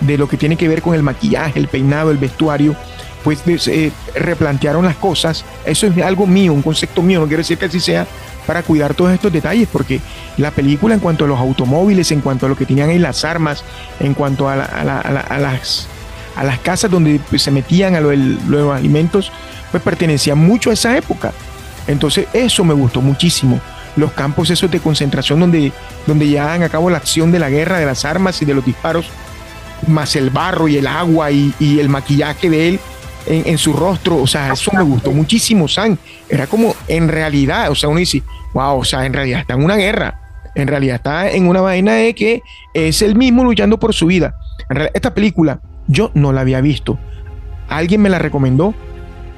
de 0.00 0.18
lo 0.18 0.28
que 0.28 0.36
tiene 0.36 0.56
que 0.56 0.68
ver 0.68 0.80
con 0.80 0.94
el 0.94 1.02
maquillaje, 1.02 1.58
el 1.58 1.66
peinado, 1.66 2.12
el 2.12 2.18
vestuario, 2.18 2.76
pues 3.24 3.42
eh, 3.68 3.92
replantearon 4.14 4.84
las 4.84 4.96
cosas. 4.96 5.44
Eso 5.64 5.86
es 5.86 5.98
algo 5.98 6.26
mío, 6.26 6.52
un 6.52 6.62
concepto 6.62 7.02
mío, 7.02 7.20
no 7.20 7.26
quiero 7.26 7.40
decir 7.40 7.58
que 7.58 7.66
así 7.66 7.80
sea, 7.80 8.06
para 8.48 8.62
cuidar 8.62 8.94
todos 8.94 9.12
estos 9.12 9.30
detalles, 9.30 9.68
porque 9.70 10.00
la 10.38 10.50
película 10.50 10.94
en 10.94 11.00
cuanto 11.00 11.26
a 11.26 11.28
los 11.28 11.38
automóviles, 11.38 12.10
en 12.12 12.22
cuanto 12.22 12.46
a 12.46 12.48
lo 12.48 12.56
que 12.56 12.64
tenían 12.64 12.88
ahí 12.88 12.98
las 12.98 13.22
armas, 13.26 13.62
en 14.00 14.14
cuanto 14.14 14.48
a, 14.48 14.56
las, 14.56 15.86
a 16.34 16.44
las 16.44 16.58
casas 16.60 16.90
donde 16.90 17.20
se 17.36 17.50
metían 17.50 17.94
a 17.94 18.00
los 18.00 18.74
alimentos, 18.74 19.30
pues 19.70 19.82
pertenecía 19.82 20.34
mucho 20.34 20.70
a 20.70 20.72
esa 20.72 20.96
época. 20.96 21.34
Entonces 21.88 22.26
eso 22.32 22.64
me 22.64 22.72
gustó 22.72 23.02
muchísimo. 23.02 23.60
Los 23.96 24.12
campos 24.12 24.48
esos 24.48 24.70
de 24.70 24.80
concentración 24.80 25.40
donde, 25.40 25.70
donde 26.06 26.26
llevaban 26.26 26.62
a 26.62 26.70
cabo 26.70 26.88
la 26.88 26.96
acción 26.96 27.30
de 27.30 27.40
la 27.40 27.50
guerra, 27.50 27.78
de 27.78 27.84
las 27.84 28.06
armas 28.06 28.40
y 28.40 28.46
de 28.46 28.54
los 28.54 28.64
disparos, 28.64 29.10
más 29.88 30.16
el 30.16 30.30
barro 30.30 30.68
y 30.68 30.78
el 30.78 30.86
agua 30.86 31.30
y, 31.30 31.52
el 31.60 31.90
maquillaje 31.90 32.48
de 32.48 32.68
él 32.70 32.80
en, 33.28 33.58
su 33.58 33.72
rostro, 33.72 34.16
o 34.16 34.26
sea, 34.26 34.52
eso 34.52 34.70
me 34.74 34.82
gustó 34.82 35.12
muchísimo, 35.12 35.68
San. 35.68 35.98
Era 36.28 36.46
como 36.46 36.74
en 36.86 37.08
realidad, 37.08 37.70
o 37.70 37.74
sea, 37.74 37.88
uno 37.88 37.98
dice, 37.98 38.22
wow, 38.54 38.78
o 38.78 38.84
sea, 38.84 39.06
en 39.06 39.12
realidad 39.12 39.40
está 39.40 39.54
en 39.54 39.64
una 39.64 39.76
guerra, 39.76 40.20
en 40.54 40.68
realidad 40.68 40.96
está 40.96 41.30
en 41.30 41.48
una 41.48 41.60
vaina 41.60 41.94
de 41.94 42.14
que 42.14 42.42
es 42.74 43.02
el 43.02 43.14
mismo 43.14 43.44
luchando 43.44 43.78
por 43.78 43.94
su 43.94 44.06
vida. 44.06 44.34
En 44.68 44.76
realidad, 44.76 44.92
esta 44.94 45.14
película 45.14 45.60
yo 45.86 46.10
no 46.14 46.32
la 46.32 46.40
había 46.40 46.60
visto. 46.60 46.98
Alguien 47.68 48.00
me 48.00 48.08
la 48.08 48.18
recomendó 48.18 48.74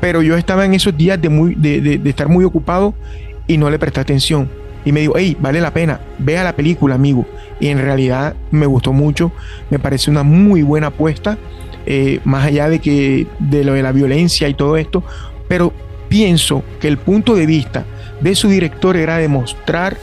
pero 0.00 0.22
yo 0.22 0.36
estaba 0.36 0.64
en 0.64 0.74
esos 0.74 0.96
días 0.96 1.20
de, 1.20 1.28
muy, 1.28 1.54
de, 1.54 2.00
estar 2.04 2.28
muy 2.28 2.44
ocupado 2.44 2.94
y 3.46 3.58
no 3.58 3.70
le 3.70 3.78
presté 3.78 4.00
atención. 4.00 4.50
Y 4.84 4.92
me 4.92 5.00
dijo, 5.00 5.12
hey, 5.16 5.36
vale 5.38 5.60
la 5.60 5.72
pena, 5.72 6.00
vea 6.18 6.42
la 6.42 6.56
película, 6.56 6.94
amigo. 6.94 7.26
Y 7.60 7.68
en 7.68 7.78
realidad 7.78 8.34
me 8.50 8.64
gustó 8.64 8.94
mucho, 8.94 9.30
me 9.68 9.78
parece 9.78 10.10
una 10.10 10.22
muy 10.22 10.62
buena 10.62 10.86
apuesta, 10.86 11.36
eh, 11.92 12.20
más 12.22 12.46
allá 12.46 12.68
de, 12.68 12.78
que, 12.78 13.26
de 13.40 13.64
lo 13.64 13.72
de 13.72 13.82
la 13.82 13.90
violencia 13.90 14.48
y 14.48 14.54
todo 14.54 14.76
esto, 14.76 15.02
pero 15.48 15.72
pienso 16.08 16.62
que 16.80 16.86
el 16.86 16.98
punto 16.98 17.34
de 17.34 17.46
vista 17.46 17.84
de 18.20 18.36
su 18.36 18.48
director 18.48 18.96
era 18.96 19.16
demostrar 19.16 19.96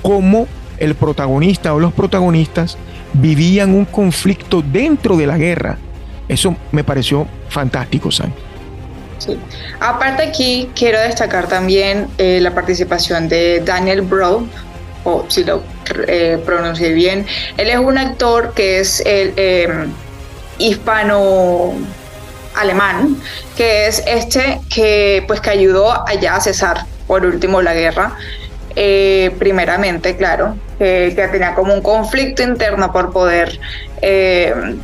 cómo 0.00 0.48
el 0.78 0.94
protagonista 0.94 1.74
o 1.74 1.78
los 1.78 1.92
protagonistas 1.92 2.78
vivían 3.12 3.74
un 3.74 3.84
conflicto 3.84 4.62
dentro 4.62 5.18
de 5.18 5.26
la 5.26 5.36
guerra. 5.36 5.76
Eso 6.26 6.56
me 6.72 6.84
pareció 6.84 7.26
fantástico, 7.50 8.10
Sam. 8.10 8.32
Sí. 9.18 9.38
Aparte 9.78 10.22
aquí 10.22 10.70
quiero 10.74 11.00
destacar 11.00 11.48
también 11.48 12.06
eh, 12.16 12.38
la 12.40 12.54
participación 12.54 13.28
de 13.28 13.60
Daniel 13.60 14.00
Bro, 14.00 14.46
o 15.04 15.26
si 15.28 15.44
lo 15.44 15.62
eh, 16.08 16.40
pronuncié 16.46 16.94
bien. 16.94 17.26
Él 17.58 17.68
es 17.68 17.78
un 17.78 17.98
actor 17.98 18.54
que 18.54 18.80
es 18.80 19.00
el 19.04 19.34
em, 19.36 19.92
hispano 20.60 21.72
alemán, 22.54 23.16
que 23.56 23.86
es 23.86 24.02
este 24.06 24.60
que 24.72 25.24
pues 25.26 25.40
que 25.40 25.50
ayudó 25.50 26.06
allá 26.08 26.36
a 26.36 26.40
cesar 26.40 26.84
por 27.06 27.24
último 27.24 27.62
la 27.62 27.74
guerra. 27.74 28.16
Eh, 28.76 29.34
primeramente, 29.38 30.16
claro, 30.16 30.56
que 30.78 31.28
tenía 31.32 31.56
como 31.56 31.74
un 31.74 31.82
conflicto 31.82 32.42
interno 32.44 32.92
por 32.92 33.12
poder, 33.12 33.58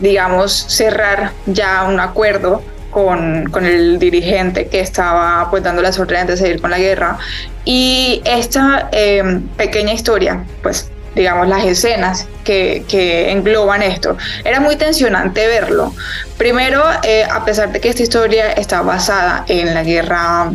digamos, 0.00 0.52
cerrar 0.52 1.30
ya 1.46 1.84
un 1.84 2.00
acuerdo 2.00 2.62
con, 2.96 3.50
con, 3.50 3.66
el 3.66 3.98
dirigente 3.98 4.68
que 4.68 4.80
estaba 4.80 5.48
pues 5.50 5.62
dando 5.62 5.82
las 5.82 5.98
órdenes 5.98 6.28
de 6.28 6.36
seguir 6.38 6.62
con 6.62 6.70
la 6.70 6.78
guerra. 6.78 7.18
Y 7.66 8.22
esta 8.24 8.88
eh, 8.90 9.40
pequeña 9.56 9.92
historia, 9.92 10.44
pues 10.62 10.90
digamos 11.16 11.48
las 11.48 11.64
escenas 11.64 12.28
que, 12.44 12.84
que, 12.86 13.32
engloban 13.32 13.82
esto, 13.82 14.16
era 14.44 14.60
muy 14.60 14.76
tensionante 14.76 15.46
verlo. 15.46 15.94
Primero, 16.36 16.84
eh, 17.02 17.24
a 17.24 17.44
pesar 17.44 17.72
de 17.72 17.80
que 17.80 17.88
esta 17.88 18.02
historia 18.02 18.52
está 18.52 18.82
basada 18.82 19.44
en 19.48 19.74
la 19.74 19.82
guerra, 19.82 20.52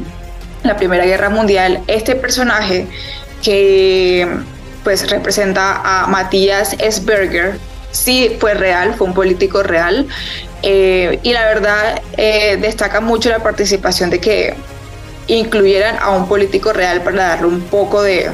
la 0.64 0.78
Primera 0.78 1.04
Guerra 1.04 1.30
Mundial, 1.30 1.82
este 1.88 2.16
personaje 2.16 2.88
que 3.44 4.28
pues 4.84 5.10
representa 5.10 5.82
a 5.84 6.08
Matías 6.08 6.76
Esberger, 6.78 7.58
sí 7.92 8.38
fue 8.40 8.54
real, 8.54 8.94
fue 8.94 9.08
un 9.08 9.16
político 9.16 9.64
real, 9.64 10.08
eh, 10.62 11.20
y 11.24 11.34
la 11.34 11.46
verdad 11.46 12.02
eh, 12.18 12.58
destaca 12.62 13.02
mucho 13.02 13.30
la 13.30 13.40
participación 13.40 14.12
de 14.12 14.20
que 14.20 14.54
incluyeran 15.26 15.98
a 16.00 16.12
un 16.12 16.28
político 16.28 16.72
real 16.72 17.02
para 17.02 17.30
darle 17.30 17.48
un 17.48 17.62
poco 17.62 18.04
de, 18.04 18.30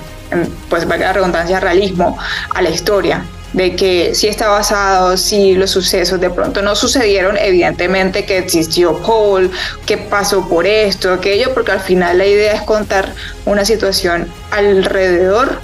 pues 0.70 0.88
valga 0.88 1.08
la 1.08 1.14
redundancia, 1.14 1.60
realismo 1.60 2.18
a 2.54 2.62
la 2.62 2.70
historia 2.70 3.26
de 3.54 3.76
que 3.76 4.14
si 4.14 4.28
está 4.28 4.50
basado, 4.50 5.16
si 5.18 5.56
los 5.56 5.72
sucesos 5.72 6.20
de 6.20 6.30
pronto 6.30 6.62
no 6.62 6.76
sucedieron, 6.76 7.38
evidentemente 7.38 8.26
que 8.26 8.38
existió 8.38 8.98
Paul, 9.00 9.50
que 9.86 9.98
pasó 9.98 10.48
por 10.48 10.68
esto, 10.68 11.14
aquello, 11.14 11.54
porque 11.54 11.72
al 11.72 11.80
final 11.80 12.18
la 12.18 12.26
idea 12.26 12.54
es 12.54 12.62
contar 12.64 13.14
una 13.46 13.64
situación 13.64 14.28
alrededor, 14.52 15.60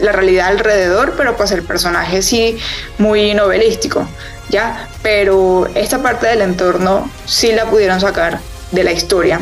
la 0.00 0.12
realidad 0.12 0.48
alrededor, 0.48 1.14
pero 1.16 1.36
pues 1.36 1.52
el 1.52 1.62
personaje 1.62 2.22
sí 2.22 2.58
muy 2.98 3.34
novelístico. 3.34 4.08
¿ya? 4.48 4.88
Pero 5.02 5.68
esta 5.74 6.02
parte 6.02 6.26
del 6.26 6.42
entorno 6.42 7.10
sí 7.24 7.52
la 7.52 7.66
pudieron 7.66 8.00
sacar 8.00 8.40
de 8.72 8.84
la 8.84 8.92
historia 8.92 9.40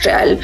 real. 0.00 0.40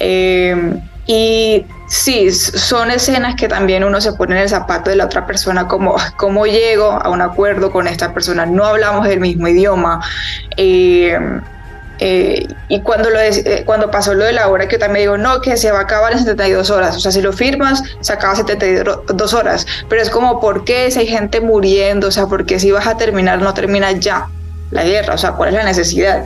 Eh, 0.00 0.80
y 1.06 1.64
sí, 1.94 2.32
son 2.32 2.90
escenas 2.90 3.36
que 3.36 3.48
también 3.48 3.84
uno 3.84 4.00
se 4.00 4.12
pone 4.12 4.34
en 4.34 4.42
el 4.42 4.48
zapato 4.48 4.90
de 4.90 4.96
la 4.96 5.04
otra 5.04 5.26
persona, 5.26 5.68
como 5.68 5.96
cómo 6.16 6.46
llego 6.46 6.90
a 6.90 7.08
un 7.08 7.20
acuerdo 7.20 7.70
con 7.70 7.86
esta 7.86 8.12
persona, 8.12 8.44
no 8.46 8.64
hablamos 8.64 9.06
el 9.06 9.20
mismo 9.20 9.46
idioma. 9.46 10.00
Eh, 10.56 11.18
eh, 12.00 12.48
y 12.68 12.80
cuando, 12.80 13.08
lo 13.10 13.20
eh, 13.20 13.62
cuando 13.64 13.90
pasó 13.90 14.14
lo 14.14 14.24
de 14.24 14.32
la 14.32 14.48
hora, 14.48 14.66
que 14.66 14.74
yo 14.74 14.80
también 14.80 15.04
digo, 15.04 15.16
no, 15.16 15.40
que 15.40 15.56
se 15.56 15.70
va 15.70 15.78
a 15.78 15.82
acabar 15.82 16.12
en 16.12 16.18
72 16.18 16.70
horas. 16.70 16.96
O 16.96 17.00
sea, 17.00 17.12
si 17.12 17.22
lo 17.22 17.32
firmas, 17.32 17.82
se 18.00 18.12
acaba 18.12 18.34
72 18.34 19.32
horas. 19.32 19.64
Pero 19.88 20.02
es 20.02 20.10
como, 20.10 20.40
¿por 20.40 20.64
qué 20.64 20.90
si 20.90 20.98
hay 20.98 21.06
gente 21.06 21.40
muriendo? 21.40 22.08
O 22.08 22.10
sea, 22.10 22.26
¿por 22.26 22.44
qué 22.44 22.58
si 22.58 22.72
vas 22.72 22.88
a 22.88 22.96
terminar, 22.96 23.40
no 23.40 23.54
termina 23.54 23.92
ya 23.92 24.26
la 24.72 24.82
guerra? 24.82 25.14
O 25.14 25.18
sea, 25.18 25.32
¿cuál 25.32 25.50
es 25.50 25.54
la 25.54 25.64
necesidad? 25.64 26.24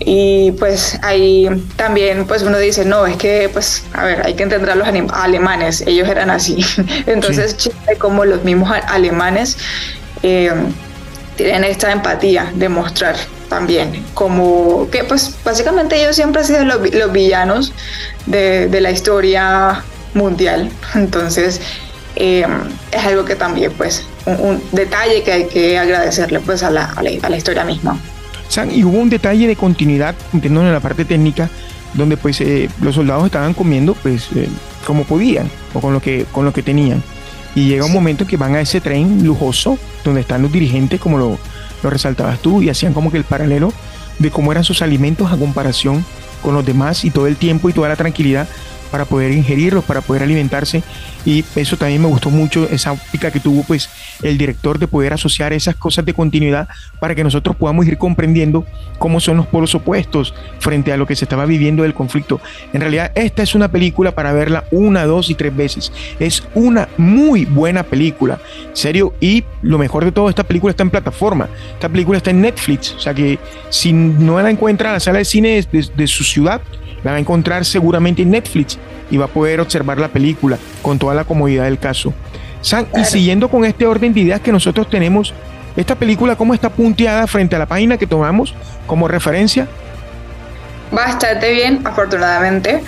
Y 0.00 0.50
pues 0.52 0.98
ahí 1.02 1.48
también 1.76 2.26
pues 2.26 2.42
uno 2.42 2.58
dice, 2.58 2.84
no, 2.84 3.06
es 3.06 3.16
que 3.16 3.48
pues, 3.52 3.84
a 3.92 4.04
ver, 4.04 4.26
hay 4.26 4.34
que 4.34 4.42
entender 4.42 4.70
a 4.70 4.74
los 4.74 4.88
alemanes, 5.12 5.82
ellos 5.86 6.08
eran 6.08 6.30
así. 6.30 6.64
Entonces, 7.06 7.70
como 7.98 8.24
los 8.24 8.42
mismos 8.44 8.70
alemanes 8.88 9.56
eh, 10.22 10.52
tienen 11.36 11.64
esta 11.64 11.92
empatía 11.92 12.52
de 12.54 12.68
mostrar 12.68 13.16
también, 13.48 14.04
como 14.14 14.88
que 14.90 15.04
pues 15.04 15.34
básicamente 15.44 16.00
ellos 16.00 16.16
siempre 16.16 16.40
han 16.40 16.46
sido 16.46 16.64
los, 16.64 17.12
villanos 17.12 17.72
de, 18.26 18.68
la 18.80 18.90
historia 18.90 19.84
mundial, 20.14 20.70
entonces 20.94 21.60
em, 22.16 22.62
es 22.90 23.04
algo 23.04 23.24
que 23.24 23.36
también 23.36 23.72
pues 23.72 24.04
un, 24.26 24.62
detalle 24.72 25.22
que 25.22 25.32
hay 25.32 25.44
que 25.46 25.78
agradecerle 25.78 26.40
pues 26.40 26.62
a 26.62 26.70
la, 26.70 26.94
a 26.96 27.02
la, 27.02 27.36
historia 27.36 27.64
misma. 27.64 27.98
Y 28.70 28.84
hubo 28.84 28.98
un 28.98 29.10
detalle 29.10 29.48
de 29.48 29.56
continuidad, 29.56 30.14
entiendo 30.32 30.60
en 30.60 30.72
la 30.72 30.80
parte 30.80 31.04
técnica, 31.04 31.50
donde 31.94 32.16
pues 32.16 32.40
eh, 32.40 32.68
los 32.80 32.94
soldados 32.94 33.26
estaban 33.26 33.54
comiendo 33.54 33.94
pues 33.94 34.28
eh, 34.36 34.48
como 34.86 35.04
podían 35.04 35.50
o 35.72 35.80
con 35.80 35.92
lo 35.92 36.00
que, 36.00 36.26
con 36.30 36.44
lo 36.44 36.52
que 36.52 36.62
tenían. 36.62 37.02
Y 37.54 37.68
llega 37.68 37.84
un 37.84 37.92
momento 37.92 38.26
que 38.26 38.36
van 38.36 38.54
a 38.54 38.60
ese 38.60 38.80
tren 38.80 39.24
lujoso 39.24 39.78
donde 40.04 40.20
están 40.20 40.42
los 40.42 40.52
dirigentes, 40.52 41.00
como 41.00 41.18
lo, 41.18 41.38
lo 41.82 41.90
resaltabas 41.90 42.40
tú, 42.40 42.62
y 42.62 42.68
hacían 42.68 42.92
como 42.92 43.10
que 43.10 43.18
el 43.18 43.24
paralelo 43.24 43.72
de 44.18 44.30
cómo 44.30 44.52
eran 44.52 44.64
sus 44.64 44.82
alimentos 44.82 45.32
a 45.32 45.36
comparación 45.36 46.04
con 46.42 46.54
los 46.54 46.64
demás 46.64 47.04
y 47.04 47.10
todo 47.10 47.26
el 47.26 47.36
tiempo 47.36 47.68
y 47.68 47.72
toda 47.72 47.88
la 47.88 47.96
tranquilidad 47.96 48.48
para 48.94 49.06
poder 49.06 49.32
ingerirlos, 49.32 49.82
para 49.82 50.02
poder 50.02 50.22
alimentarse. 50.22 50.84
Y 51.24 51.44
eso 51.56 51.76
también 51.76 52.00
me 52.00 52.06
gustó 52.06 52.30
mucho, 52.30 52.68
esa 52.70 52.92
óptica 52.92 53.32
que 53.32 53.40
tuvo 53.40 53.64
pues 53.64 53.90
el 54.22 54.38
director 54.38 54.78
de 54.78 54.86
poder 54.86 55.12
asociar 55.12 55.52
esas 55.52 55.74
cosas 55.74 56.04
de 56.04 56.14
continuidad 56.14 56.68
para 57.00 57.16
que 57.16 57.24
nosotros 57.24 57.56
podamos 57.56 57.88
ir 57.88 57.98
comprendiendo 57.98 58.64
cómo 59.00 59.18
son 59.18 59.38
los 59.38 59.48
polos 59.48 59.74
opuestos 59.74 60.32
frente 60.60 60.92
a 60.92 60.96
lo 60.96 61.08
que 61.08 61.16
se 61.16 61.24
estaba 61.24 61.44
viviendo 61.44 61.82
del 61.82 61.92
conflicto. 61.92 62.40
En 62.72 62.82
realidad, 62.82 63.10
esta 63.16 63.42
es 63.42 63.56
una 63.56 63.66
película 63.66 64.14
para 64.14 64.32
verla 64.32 64.62
una, 64.70 65.06
dos 65.06 65.28
y 65.28 65.34
tres 65.34 65.56
veces. 65.56 65.90
Es 66.20 66.44
una 66.54 66.88
muy 66.96 67.46
buena 67.46 67.82
película, 67.82 68.38
serio. 68.74 69.12
Y 69.18 69.42
lo 69.62 69.76
mejor 69.76 70.04
de 70.04 70.12
todo, 70.12 70.28
esta 70.28 70.44
película 70.44 70.70
está 70.70 70.84
en 70.84 70.90
plataforma. 70.90 71.48
Esta 71.72 71.88
película 71.88 72.18
está 72.18 72.30
en 72.30 72.42
Netflix. 72.42 72.94
O 72.94 73.00
sea 73.00 73.12
que 73.12 73.40
si 73.70 73.92
no 73.92 74.40
la 74.40 74.50
encuentra 74.50 74.90
en 74.90 74.94
la 74.94 75.00
sala 75.00 75.18
de 75.18 75.24
cine 75.24 75.66
de 75.72 76.06
su 76.06 76.22
ciudad, 76.22 76.62
la 77.04 77.12
va 77.12 77.16
a 77.18 77.20
encontrar 77.20 77.64
seguramente 77.64 78.22
en 78.22 78.30
Netflix 78.30 78.78
y 79.10 79.16
va 79.16 79.26
a 79.26 79.28
poder 79.28 79.60
observar 79.60 79.98
la 79.98 80.08
película 80.08 80.58
con 80.82 80.98
toda 80.98 81.14
la 81.14 81.24
comodidad 81.24 81.64
del 81.64 81.78
caso. 81.78 82.12
y 82.96 83.04
siguiendo 83.04 83.48
con 83.48 83.64
este 83.64 83.86
orden 83.86 84.12
de 84.14 84.20
ideas 84.20 84.40
que 84.40 84.50
nosotros 84.50 84.88
tenemos, 84.88 85.34
esta 85.76 85.96
película, 85.96 86.36
¿cómo 86.36 86.54
está 86.54 86.70
punteada 86.70 87.26
frente 87.26 87.56
a 87.56 87.58
la 87.58 87.66
página 87.66 87.96
que 87.98 88.06
tomamos 88.06 88.54
como 88.86 89.06
referencia? 89.08 89.68
Bastante 90.90 91.52
bien, 91.52 91.80
afortunadamente. 91.84 92.82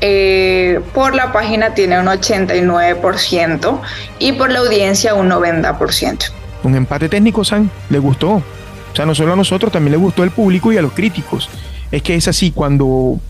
Eh, 0.00 0.80
por 0.92 1.14
la 1.14 1.32
página 1.32 1.74
tiene 1.74 1.98
un 1.98 2.06
89% 2.06 3.80
y 4.18 4.32
por 4.32 4.50
la 4.50 4.58
audiencia 4.58 5.14
un 5.14 5.30
90%. 5.30 6.30
Un 6.64 6.74
empate 6.74 7.08
técnico, 7.08 7.44
San, 7.44 7.70
le 7.88 7.98
gustó. 7.98 8.32
O 8.32 8.96
sea, 8.96 9.06
no 9.06 9.14
solo 9.14 9.32
a 9.32 9.36
nosotros, 9.36 9.72
también 9.72 9.92
le 9.92 9.98
gustó 9.98 10.22
al 10.22 10.30
público 10.30 10.72
y 10.72 10.76
a 10.76 10.82
los 10.82 10.92
críticos. 10.92 11.48
Es 11.90 12.02
que 12.02 12.16
es 12.16 12.26
así, 12.26 12.50
cuando 12.50 13.20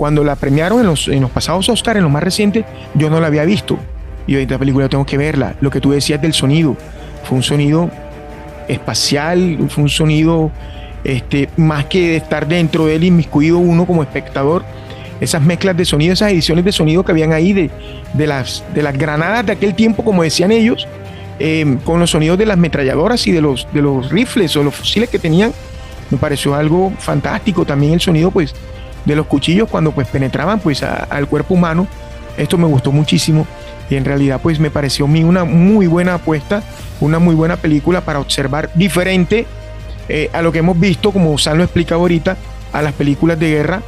cuando 0.00 0.24
la 0.24 0.34
premiaron 0.34 0.80
en 0.80 0.86
los, 0.86 1.08
en 1.08 1.20
los 1.20 1.30
pasados 1.30 1.68
Oscar, 1.68 1.98
en 1.98 2.02
los 2.04 2.10
más 2.10 2.22
recientes, 2.22 2.64
yo 2.94 3.10
no 3.10 3.20
la 3.20 3.26
había 3.26 3.44
visto. 3.44 3.78
Y 4.26 4.34
esta 4.34 4.58
película 4.58 4.88
tengo 4.88 5.04
que 5.04 5.18
verla. 5.18 5.56
Lo 5.60 5.68
que 5.68 5.78
tú 5.78 5.90
decías 5.90 6.22
del 6.22 6.32
sonido, 6.32 6.74
fue 7.24 7.36
un 7.36 7.42
sonido 7.42 7.90
espacial, 8.66 9.58
fue 9.68 9.84
un 9.84 9.90
sonido 9.90 10.50
este, 11.04 11.50
más 11.58 11.84
que 11.84 12.12
de 12.12 12.16
estar 12.16 12.48
dentro 12.48 12.86
de 12.86 12.94
él 12.94 13.04
inmiscuido 13.04 13.58
uno 13.58 13.84
como 13.84 14.02
espectador. 14.02 14.64
Esas 15.20 15.42
mezclas 15.42 15.76
de 15.76 15.84
sonido, 15.84 16.14
esas 16.14 16.32
ediciones 16.32 16.64
de 16.64 16.72
sonido 16.72 17.04
que 17.04 17.12
habían 17.12 17.34
ahí 17.34 17.52
de, 17.52 17.70
de, 18.14 18.26
las, 18.26 18.64
de 18.72 18.82
las 18.82 18.96
granadas 18.96 19.44
de 19.44 19.52
aquel 19.52 19.74
tiempo, 19.74 20.02
como 20.02 20.22
decían 20.22 20.50
ellos, 20.50 20.88
eh, 21.38 21.76
con 21.84 22.00
los 22.00 22.10
sonidos 22.10 22.38
de 22.38 22.46
las 22.46 22.56
metralladoras 22.56 23.26
y 23.26 23.32
de 23.32 23.42
los, 23.42 23.68
de 23.74 23.82
los 23.82 24.10
rifles 24.10 24.56
o 24.56 24.62
los 24.62 24.74
fusiles 24.74 25.10
que 25.10 25.18
tenían, 25.18 25.52
me 26.08 26.16
pareció 26.16 26.54
algo 26.54 26.90
fantástico. 26.98 27.66
También 27.66 27.92
el 27.92 28.00
sonido, 28.00 28.30
pues, 28.30 28.54
de 29.04 29.16
los 29.16 29.26
cuchillos 29.26 29.68
cuando 29.68 29.92
pues 29.92 30.08
penetraban 30.08 30.60
pues 30.60 30.82
al 30.82 31.26
cuerpo 31.26 31.54
humano. 31.54 31.86
Esto 32.36 32.56
me 32.58 32.66
gustó 32.66 32.92
muchísimo 32.92 33.46
y 33.88 33.96
en 33.96 34.04
realidad 34.04 34.40
pues 34.42 34.60
me 34.60 34.70
pareció 34.70 35.04
a 35.06 35.08
mí 35.08 35.24
una 35.24 35.44
muy 35.44 35.86
buena 35.86 36.14
apuesta, 36.14 36.62
una 37.00 37.18
muy 37.18 37.34
buena 37.34 37.56
película 37.56 38.02
para 38.02 38.20
observar 38.20 38.70
diferente 38.74 39.46
eh, 40.08 40.30
a 40.32 40.42
lo 40.42 40.52
que 40.52 40.58
hemos 40.58 40.78
visto, 40.78 41.12
como 41.12 41.36
San 41.38 41.58
lo 41.58 41.64
explica 41.64 41.94
ahorita, 41.94 42.36
a 42.72 42.82
las 42.82 42.92
películas 42.94 43.38
de 43.38 43.50
guerra, 43.50 43.82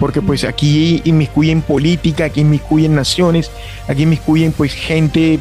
porque 0.00 0.22
pues 0.22 0.44
aquí 0.44 1.02
inmiscuyen 1.04 1.62
política, 1.62 2.24
aquí 2.24 2.40
inmiscuyen 2.40 2.94
naciones, 2.94 3.50
aquí 3.86 4.02
inmiscuyen 4.02 4.52
pues 4.52 4.72
gente 4.72 5.38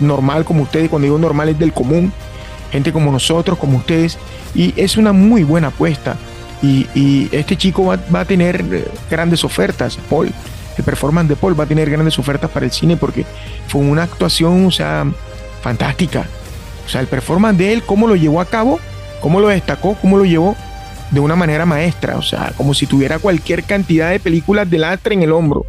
normal 0.00 0.44
como 0.44 0.62
ustedes, 0.62 0.88
cuando 0.88 1.04
digo 1.04 1.18
normal 1.18 1.48
es 1.50 1.58
del 1.58 1.72
común, 1.72 2.12
gente 2.70 2.92
como 2.92 3.10
nosotros, 3.12 3.58
como 3.58 3.78
ustedes, 3.78 4.16
y 4.54 4.72
es 4.76 4.96
una 4.96 5.12
muy 5.12 5.44
buena 5.44 5.68
apuesta. 5.68 6.16
Y, 6.62 7.28
este 7.32 7.56
chico 7.56 7.84
va, 7.84 8.20
a 8.20 8.24
tener 8.24 8.64
eh, 8.72 8.88
grandes 9.10 9.44
ofertas, 9.44 9.98
Paul. 10.08 10.32
El 10.76 10.84
performance 10.84 11.28
de 11.28 11.36
Paul 11.36 11.58
va 11.58 11.64
a 11.64 11.66
tener 11.66 11.90
grandes 11.90 12.18
ofertas 12.18 12.50
para 12.50 12.66
el 12.66 12.72
cine 12.72 12.96
porque 12.96 13.24
fue 13.68 13.80
una 13.80 14.02
actuación, 14.02 14.66
o 14.66 14.70
sea, 14.70 15.06
fantástica. 15.62 16.26
O 16.84 16.88
sea, 16.88 17.00
el 17.00 17.06
performance 17.06 17.58
de 17.58 17.72
él, 17.72 17.82
cómo 17.82 18.06
lo 18.06 18.16
llevó 18.16 18.40
a 18.40 18.44
cabo, 18.44 18.78
cómo 19.20 19.40
lo 19.40 19.48
destacó, 19.48 19.94
cómo 19.94 20.18
lo 20.18 20.24
llevó 20.24 20.54
de 21.10 21.20
una 21.20 21.36
manera 21.36 21.66
maestra. 21.66 22.16
O 22.16 22.22
sea, 22.22 22.52
como 22.56 22.74
si 22.74 22.86
tuviera 22.86 23.18
cualquier 23.18 23.64
cantidad 23.64 24.10
de 24.10 24.20
películas 24.20 24.68
de 24.68 24.78
lastre 24.78 25.14
en 25.14 25.22
el 25.22 25.32
hombro. 25.32 25.64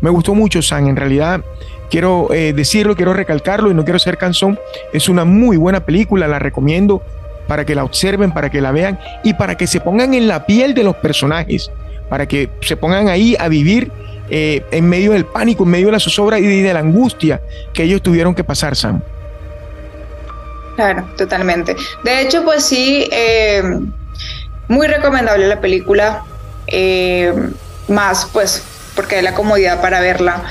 Me 0.00 0.10
gustó 0.10 0.34
mucho, 0.34 0.62
San. 0.62 0.86
En 0.86 0.96
realidad, 0.96 1.44
quiero 1.90 2.32
eh, 2.32 2.52
decirlo, 2.52 2.96
quiero 2.96 3.12
recalcarlo 3.12 3.70
y 3.70 3.74
no 3.74 3.84
quiero 3.84 3.98
ser 3.98 4.18
cansón. 4.18 4.58
Es 4.92 5.08
una 5.08 5.24
muy 5.24 5.56
buena 5.56 5.80
película, 5.80 6.28
la 6.28 6.38
recomiendo 6.38 7.02
para 7.48 7.64
que 7.64 7.74
la 7.74 7.82
observen, 7.82 8.30
para 8.30 8.50
que 8.50 8.60
la 8.60 8.70
vean 8.70 9.00
y 9.24 9.34
para 9.34 9.56
que 9.56 9.66
se 9.66 9.80
pongan 9.80 10.14
en 10.14 10.28
la 10.28 10.46
piel 10.46 10.74
de 10.74 10.84
los 10.84 10.94
personajes, 10.96 11.72
para 12.08 12.28
que 12.28 12.50
se 12.60 12.76
pongan 12.76 13.08
ahí 13.08 13.34
a 13.40 13.48
vivir 13.48 13.90
eh, 14.30 14.62
en 14.70 14.88
medio 14.88 15.12
del 15.12 15.24
pánico, 15.24 15.64
en 15.64 15.70
medio 15.70 15.86
de 15.86 15.92
la 15.92 15.98
zozobra 15.98 16.38
y 16.38 16.62
de 16.62 16.72
la 16.72 16.80
angustia 16.80 17.40
que 17.72 17.82
ellos 17.82 18.02
tuvieron 18.02 18.34
que 18.34 18.44
pasar, 18.44 18.76
Sam. 18.76 19.02
Claro, 20.76 21.08
totalmente. 21.16 21.74
De 22.04 22.20
hecho, 22.20 22.44
pues 22.44 22.64
sí, 22.64 23.08
eh, 23.10 23.62
muy 24.68 24.86
recomendable 24.86 25.48
la 25.48 25.60
película, 25.60 26.22
eh, 26.68 27.32
más 27.88 28.28
pues 28.32 28.62
porque 28.94 29.16
hay 29.16 29.22
la 29.22 29.34
comodidad 29.34 29.80
para 29.80 30.00
verla. 30.00 30.44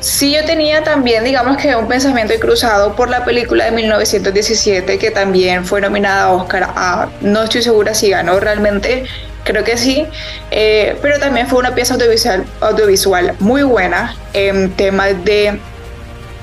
Sí, 0.00 0.32
yo 0.32 0.44
tenía 0.44 0.82
también, 0.82 1.24
digamos 1.24 1.56
que 1.58 1.74
un 1.76 1.86
pensamiento 1.86 2.32
cruzado 2.40 2.96
por 2.96 3.10
la 3.10 3.24
película 3.24 3.66
de 3.66 3.72
1917, 3.72 4.98
que 4.98 5.10
también 5.10 5.64
fue 5.64 5.80
nominada 5.80 6.24
a 6.24 6.32
Oscar. 6.32 6.68
A, 6.74 7.08
no 7.20 7.42
estoy 7.42 7.62
segura 7.62 7.94
si 7.94 8.10
ganó 8.10 8.40
realmente, 8.40 9.04
creo 9.44 9.62
que 9.62 9.76
sí, 9.76 10.06
eh, 10.50 10.96
pero 11.02 11.18
también 11.18 11.46
fue 11.46 11.58
una 11.58 11.74
pieza 11.74 11.94
audiovisual, 11.94 12.44
audiovisual 12.60 13.34
muy 13.38 13.62
buena 13.62 14.16
en 14.32 14.72
temas 14.72 15.24
de 15.24 15.58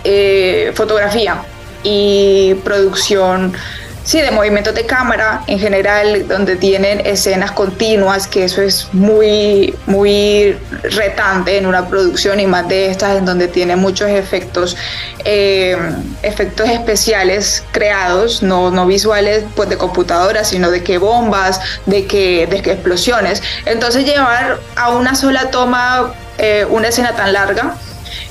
eh, 0.04 0.72
fotografía 0.76 1.42
y 1.84 2.56
producción 2.64 3.54
Sí, 4.04 4.20
de 4.20 4.32
movimientos 4.32 4.74
de 4.74 4.88
cámara 4.88 5.44
en 5.46 5.60
general, 5.60 6.28
donde 6.28 6.56
tienen 6.56 7.06
escenas 7.06 7.52
continuas, 7.52 8.26
que 8.28 8.46
eso 8.46 8.64
es 8.64 8.88
muy, 8.94 9.76
muy 9.86 10.58
retante 10.82 11.58
en 11.58 11.68
una 11.68 11.88
producción 11.88 12.40
y 12.40 12.48
más 12.48 12.68
de 12.68 12.88
estas 12.88 13.18
en 13.18 13.26
donde 13.26 13.48
tiene 13.48 13.76
muchos 13.76 14.10
efectos, 14.10 14.76
eh, 15.24 15.78
efectos 16.24 16.68
especiales 16.68 17.64
creados, 17.72 18.42
no, 18.42 18.72
no 18.72 18.88
visuales 18.88 19.44
pues 19.56 19.70
de 19.70 19.78
computadora, 19.78 20.44
sino 20.44 20.72
de 20.72 20.84
que 20.84 20.98
bombas, 20.98 21.60
de 21.86 22.08
que, 22.08 22.48
de 22.48 22.64
que 22.64 22.72
explosiones. 22.72 23.44
Entonces 23.66 24.04
llevar 24.04 24.60
a 24.76 24.90
una 24.90 25.14
sola 25.14 25.52
toma 25.52 26.12
eh, 26.40 26.66
una 26.68 26.88
escena 26.88 27.16
tan 27.16 27.34
larga 27.34 27.76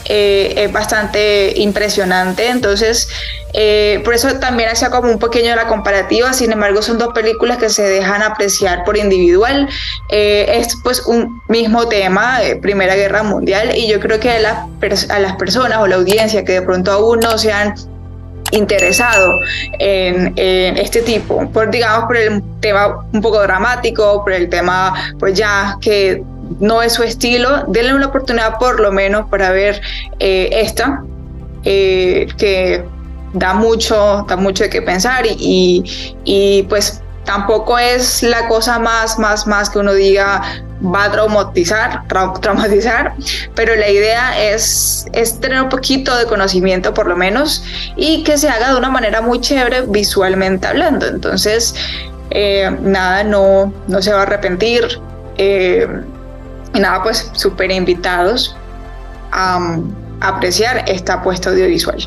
eh, 0.04 0.54
es 0.56 0.72
bastante 0.72 1.52
impresionante. 1.56 2.48
Entonces, 2.48 3.08
eh, 3.52 4.00
por 4.04 4.14
eso 4.14 4.28
también 4.38 4.68
hacía 4.68 4.90
como 4.90 5.10
un 5.10 5.18
pequeño 5.18 5.54
la 5.56 5.66
comparativa, 5.66 6.32
sin 6.32 6.52
embargo 6.52 6.82
son 6.82 6.98
dos 6.98 7.12
películas 7.12 7.58
que 7.58 7.68
se 7.68 7.82
dejan 7.82 8.22
apreciar 8.22 8.84
por 8.84 8.96
individual. 8.96 9.68
Eh, 10.10 10.58
es 10.58 10.76
pues 10.82 11.00
un 11.06 11.40
mismo 11.48 11.88
tema, 11.88 12.38
Primera 12.62 12.94
Guerra 12.94 13.22
Mundial, 13.22 13.76
y 13.76 13.88
yo 13.88 14.00
creo 14.00 14.20
que 14.20 14.30
a 14.30 14.38
las, 14.38 15.10
a 15.10 15.18
las 15.18 15.36
personas 15.36 15.78
o 15.78 15.86
la 15.86 15.96
audiencia 15.96 16.44
que 16.44 16.52
de 16.52 16.62
pronto 16.62 16.92
aún 16.92 17.20
no 17.20 17.38
se 17.38 17.52
han 17.52 17.74
interesado 18.52 19.32
en, 19.78 20.32
en, 20.36 20.76
este 20.76 21.02
tipo, 21.02 21.48
por 21.52 21.70
digamos 21.70 22.06
por 22.06 22.16
el 22.16 22.42
tema 22.60 23.06
un 23.12 23.20
poco 23.20 23.40
dramático, 23.40 24.22
por 24.24 24.32
el 24.32 24.48
tema 24.48 25.14
pues 25.18 25.34
ya 25.34 25.76
que 25.80 26.22
no 26.58 26.82
es 26.82 26.94
su 26.94 27.02
estilo, 27.02 27.64
denle 27.68 27.94
una 27.94 28.06
oportunidad 28.06 28.58
por 28.58 28.80
lo 28.80 28.90
menos 28.90 29.28
para 29.28 29.50
ver 29.50 29.80
eh, 30.18 30.48
esta, 30.52 31.04
eh, 31.64 32.26
que 32.36 32.84
da 33.32 33.54
mucho, 33.54 34.24
da 34.28 34.36
mucho 34.36 34.64
de 34.64 34.70
qué 34.70 34.82
pensar 34.82 35.24
y, 35.26 35.84
y, 36.24 36.62
pues 36.64 37.02
tampoco 37.24 37.78
es 37.78 38.22
la 38.22 38.48
cosa 38.48 38.78
más, 38.78 39.18
más, 39.18 39.46
más 39.46 39.70
que 39.70 39.78
uno 39.78 39.92
diga 39.92 40.42
va 40.82 41.04
a 41.04 41.12
traumatizar, 41.12 42.02
traumatizar, 42.40 43.14
pero 43.54 43.76
la 43.76 43.88
idea 43.88 44.50
es, 44.50 45.06
es 45.12 45.38
tener 45.38 45.62
un 45.62 45.68
poquito 45.68 46.16
de 46.16 46.24
conocimiento 46.24 46.94
por 46.94 47.06
lo 47.06 47.16
menos 47.16 47.62
y 47.96 48.24
que 48.24 48.38
se 48.38 48.48
haga 48.48 48.72
de 48.72 48.78
una 48.78 48.90
manera 48.90 49.20
muy 49.20 49.40
chévere 49.40 49.82
visualmente 49.82 50.66
hablando. 50.66 51.06
Entonces, 51.06 51.74
eh, 52.30 52.74
nada, 52.80 53.24
no, 53.24 53.72
no 53.88 54.02
se 54.02 54.12
va 54.12 54.20
a 54.20 54.22
arrepentir. 54.22 55.00
Y 56.74 56.80
nada, 56.80 57.02
pues 57.02 57.30
súper 57.34 57.70
invitados 57.70 58.56
a, 59.32 59.78
apreciar 60.20 60.84
esta 60.86 61.14
apuesta 61.14 61.50
audiovisual. 61.50 61.98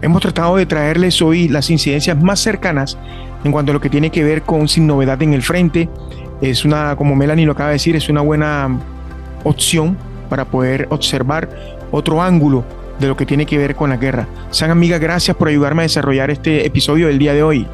Hemos 0.00 0.22
tratado 0.22 0.56
de 0.56 0.66
traerles 0.66 1.20
hoy 1.20 1.48
las 1.48 1.68
incidencias 1.70 2.20
más 2.20 2.40
cercanas 2.40 2.96
en 3.44 3.52
cuanto 3.52 3.72
a 3.72 3.74
lo 3.74 3.80
que 3.80 3.90
tiene 3.90 4.10
que 4.10 4.24
ver 4.24 4.42
con 4.42 4.66
Sin 4.66 4.86
Novedad 4.86 5.20
en 5.22 5.34
el 5.34 5.42
Frente. 5.42 5.88
Es 6.40 6.64
una, 6.64 6.96
como 6.96 7.14
Melanie 7.14 7.44
lo 7.44 7.52
acaba 7.52 7.68
de 7.68 7.74
decir, 7.74 7.96
es 7.96 8.08
una 8.08 8.22
buena 8.22 8.78
opción 9.44 9.96
para 10.28 10.44
poder 10.46 10.86
observar 10.90 11.48
otro 11.90 12.22
ángulo 12.22 12.64
de 12.98 13.08
lo 13.08 13.16
que 13.16 13.26
tiene 13.26 13.46
que 13.46 13.58
ver 13.58 13.76
con 13.76 13.90
la 13.90 13.96
guerra. 13.96 14.26
San 14.50 14.70
amiga, 14.70 14.98
gracias 14.98 15.36
por 15.36 15.48
ayudarme 15.48 15.82
a 15.82 15.84
desarrollar 15.84 16.30
este 16.30 16.66
episodio 16.66 17.08
del 17.08 17.18
día 17.18 17.34
de 17.34 17.42
hoy. 17.42 17.66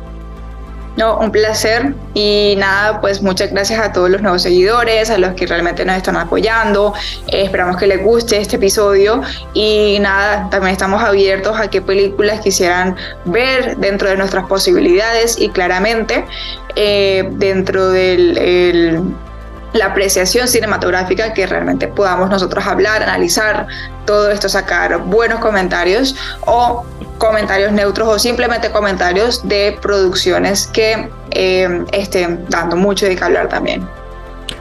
No, 0.97 1.19
un 1.19 1.31
placer 1.31 1.95
y 2.13 2.55
nada, 2.59 3.01
pues 3.01 3.23
muchas 3.23 3.51
gracias 3.51 3.81
a 3.81 3.93
todos 3.93 4.11
los 4.11 4.21
nuevos 4.21 4.43
seguidores, 4.43 5.09
a 5.09 5.17
los 5.17 5.33
que 5.35 5.47
realmente 5.47 5.85
nos 5.87 5.97
están 5.97 6.17
apoyando. 6.17 6.93
Eh, 7.29 7.45
esperamos 7.45 7.79
que 7.79 7.87
les 7.87 8.03
guste 8.03 8.39
este 8.39 8.57
episodio 8.57 9.23
y 9.55 9.99
nada, 10.01 10.51
también 10.51 10.73
estamos 10.73 11.03
abiertos 11.03 11.59
a 11.59 11.69
qué 11.69 11.81
películas 11.81 12.41
quisieran 12.41 12.97
ver 13.25 13.79
dentro 13.79 14.11
de 14.11 14.17
nuestras 14.17 14.47
posibilidades 14.47 15.39
y 15.39 15.49
claramente 15.49 16.27
eh, 16.77 17.27
dentro 17.33 17.89
del 17.89 19.15
la 19.73 19.87
apreciación 19.87 20.49
cinematográfica 20.49 21.33
que 21.33 21.47
realmente 21.47 21.89
podamos 21.89 22.31
nosotros 22.31 22.67
hablar, 22.67 23.03
analizar 23.03 23.67
todo 24.05 24.31
esto, 24.31 24.49
sacar 24.49 24.99
buenos 24.99 25.41
comentarios 25.41 26.15
o 26.47 26.85
comentarios 27.19 27.73
neutros 27.73 28.09
o 28.09 28.19
simplemente 28.19 28.71
comentarios 28.71 29.47
de 29.47 29.79
producciones 29.81 30.67
que 30.67 31.09
eh, 31.31 31.85
estén 31.93 32.45
dando 32.49 32.77
mucho 32.77 33.07
de 33.07 33.17
qué 33.17 33.25
hablar 33.25 33.49
también. 33.49 33.87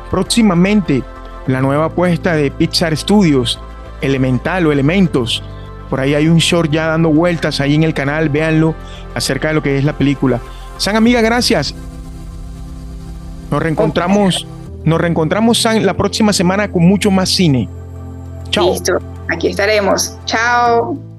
Próximamente, 0.10 1.04
la 1.48 1.62
nueva 1.62 1.86
apuesta 1.86 2.36
de 2.36 2.52
Pixar 2.52 2.96
Studios, 2.96 3.60
Elemental 4.02 4.68
o 4.68 4.72
Elementos. 4.72 5.44
Por 5.90 6.00
ahí 6.00 6.14
hay 6.14 6.28
un 6.28 6.38
short 6.38 6.72
ya 6.72 6.88
dando 6.88 7.10
vueltas 7.10 7.60
ahí 7.60 7.76
en 7.76 7.84
el 7.84 7.94
canal, 7.94 8.30
véanlo 8.30 8.76
acerca 9.16 9.50
de 9.50 9.56
lo 9.56 9.64
que 9.64 9.78
es 9.78 9.84
la 9.84 9.94
película. 9.94 10.40
San 10.78 10.96
amiga, 10.96 11.22
gracias. 11.22 11.74
Nos 13.50 13.62
reencontramos. 13.62 14.48
Nos 14.84 15.00
reencontramos 15.00 15.66
la 15.66 15.96
próxima 15.96 16.34
semana 16.34 16.72
con 16.72 16.86
mucho 16.86 17.12
más 17.12 17.30
cine. 17.30 17.70
Chao. 18.50 18.72
Listo, 18.72 18.98
aquí 19.30 19.50
estaremos. 19.50 20.18
Chao. 20.26 21.11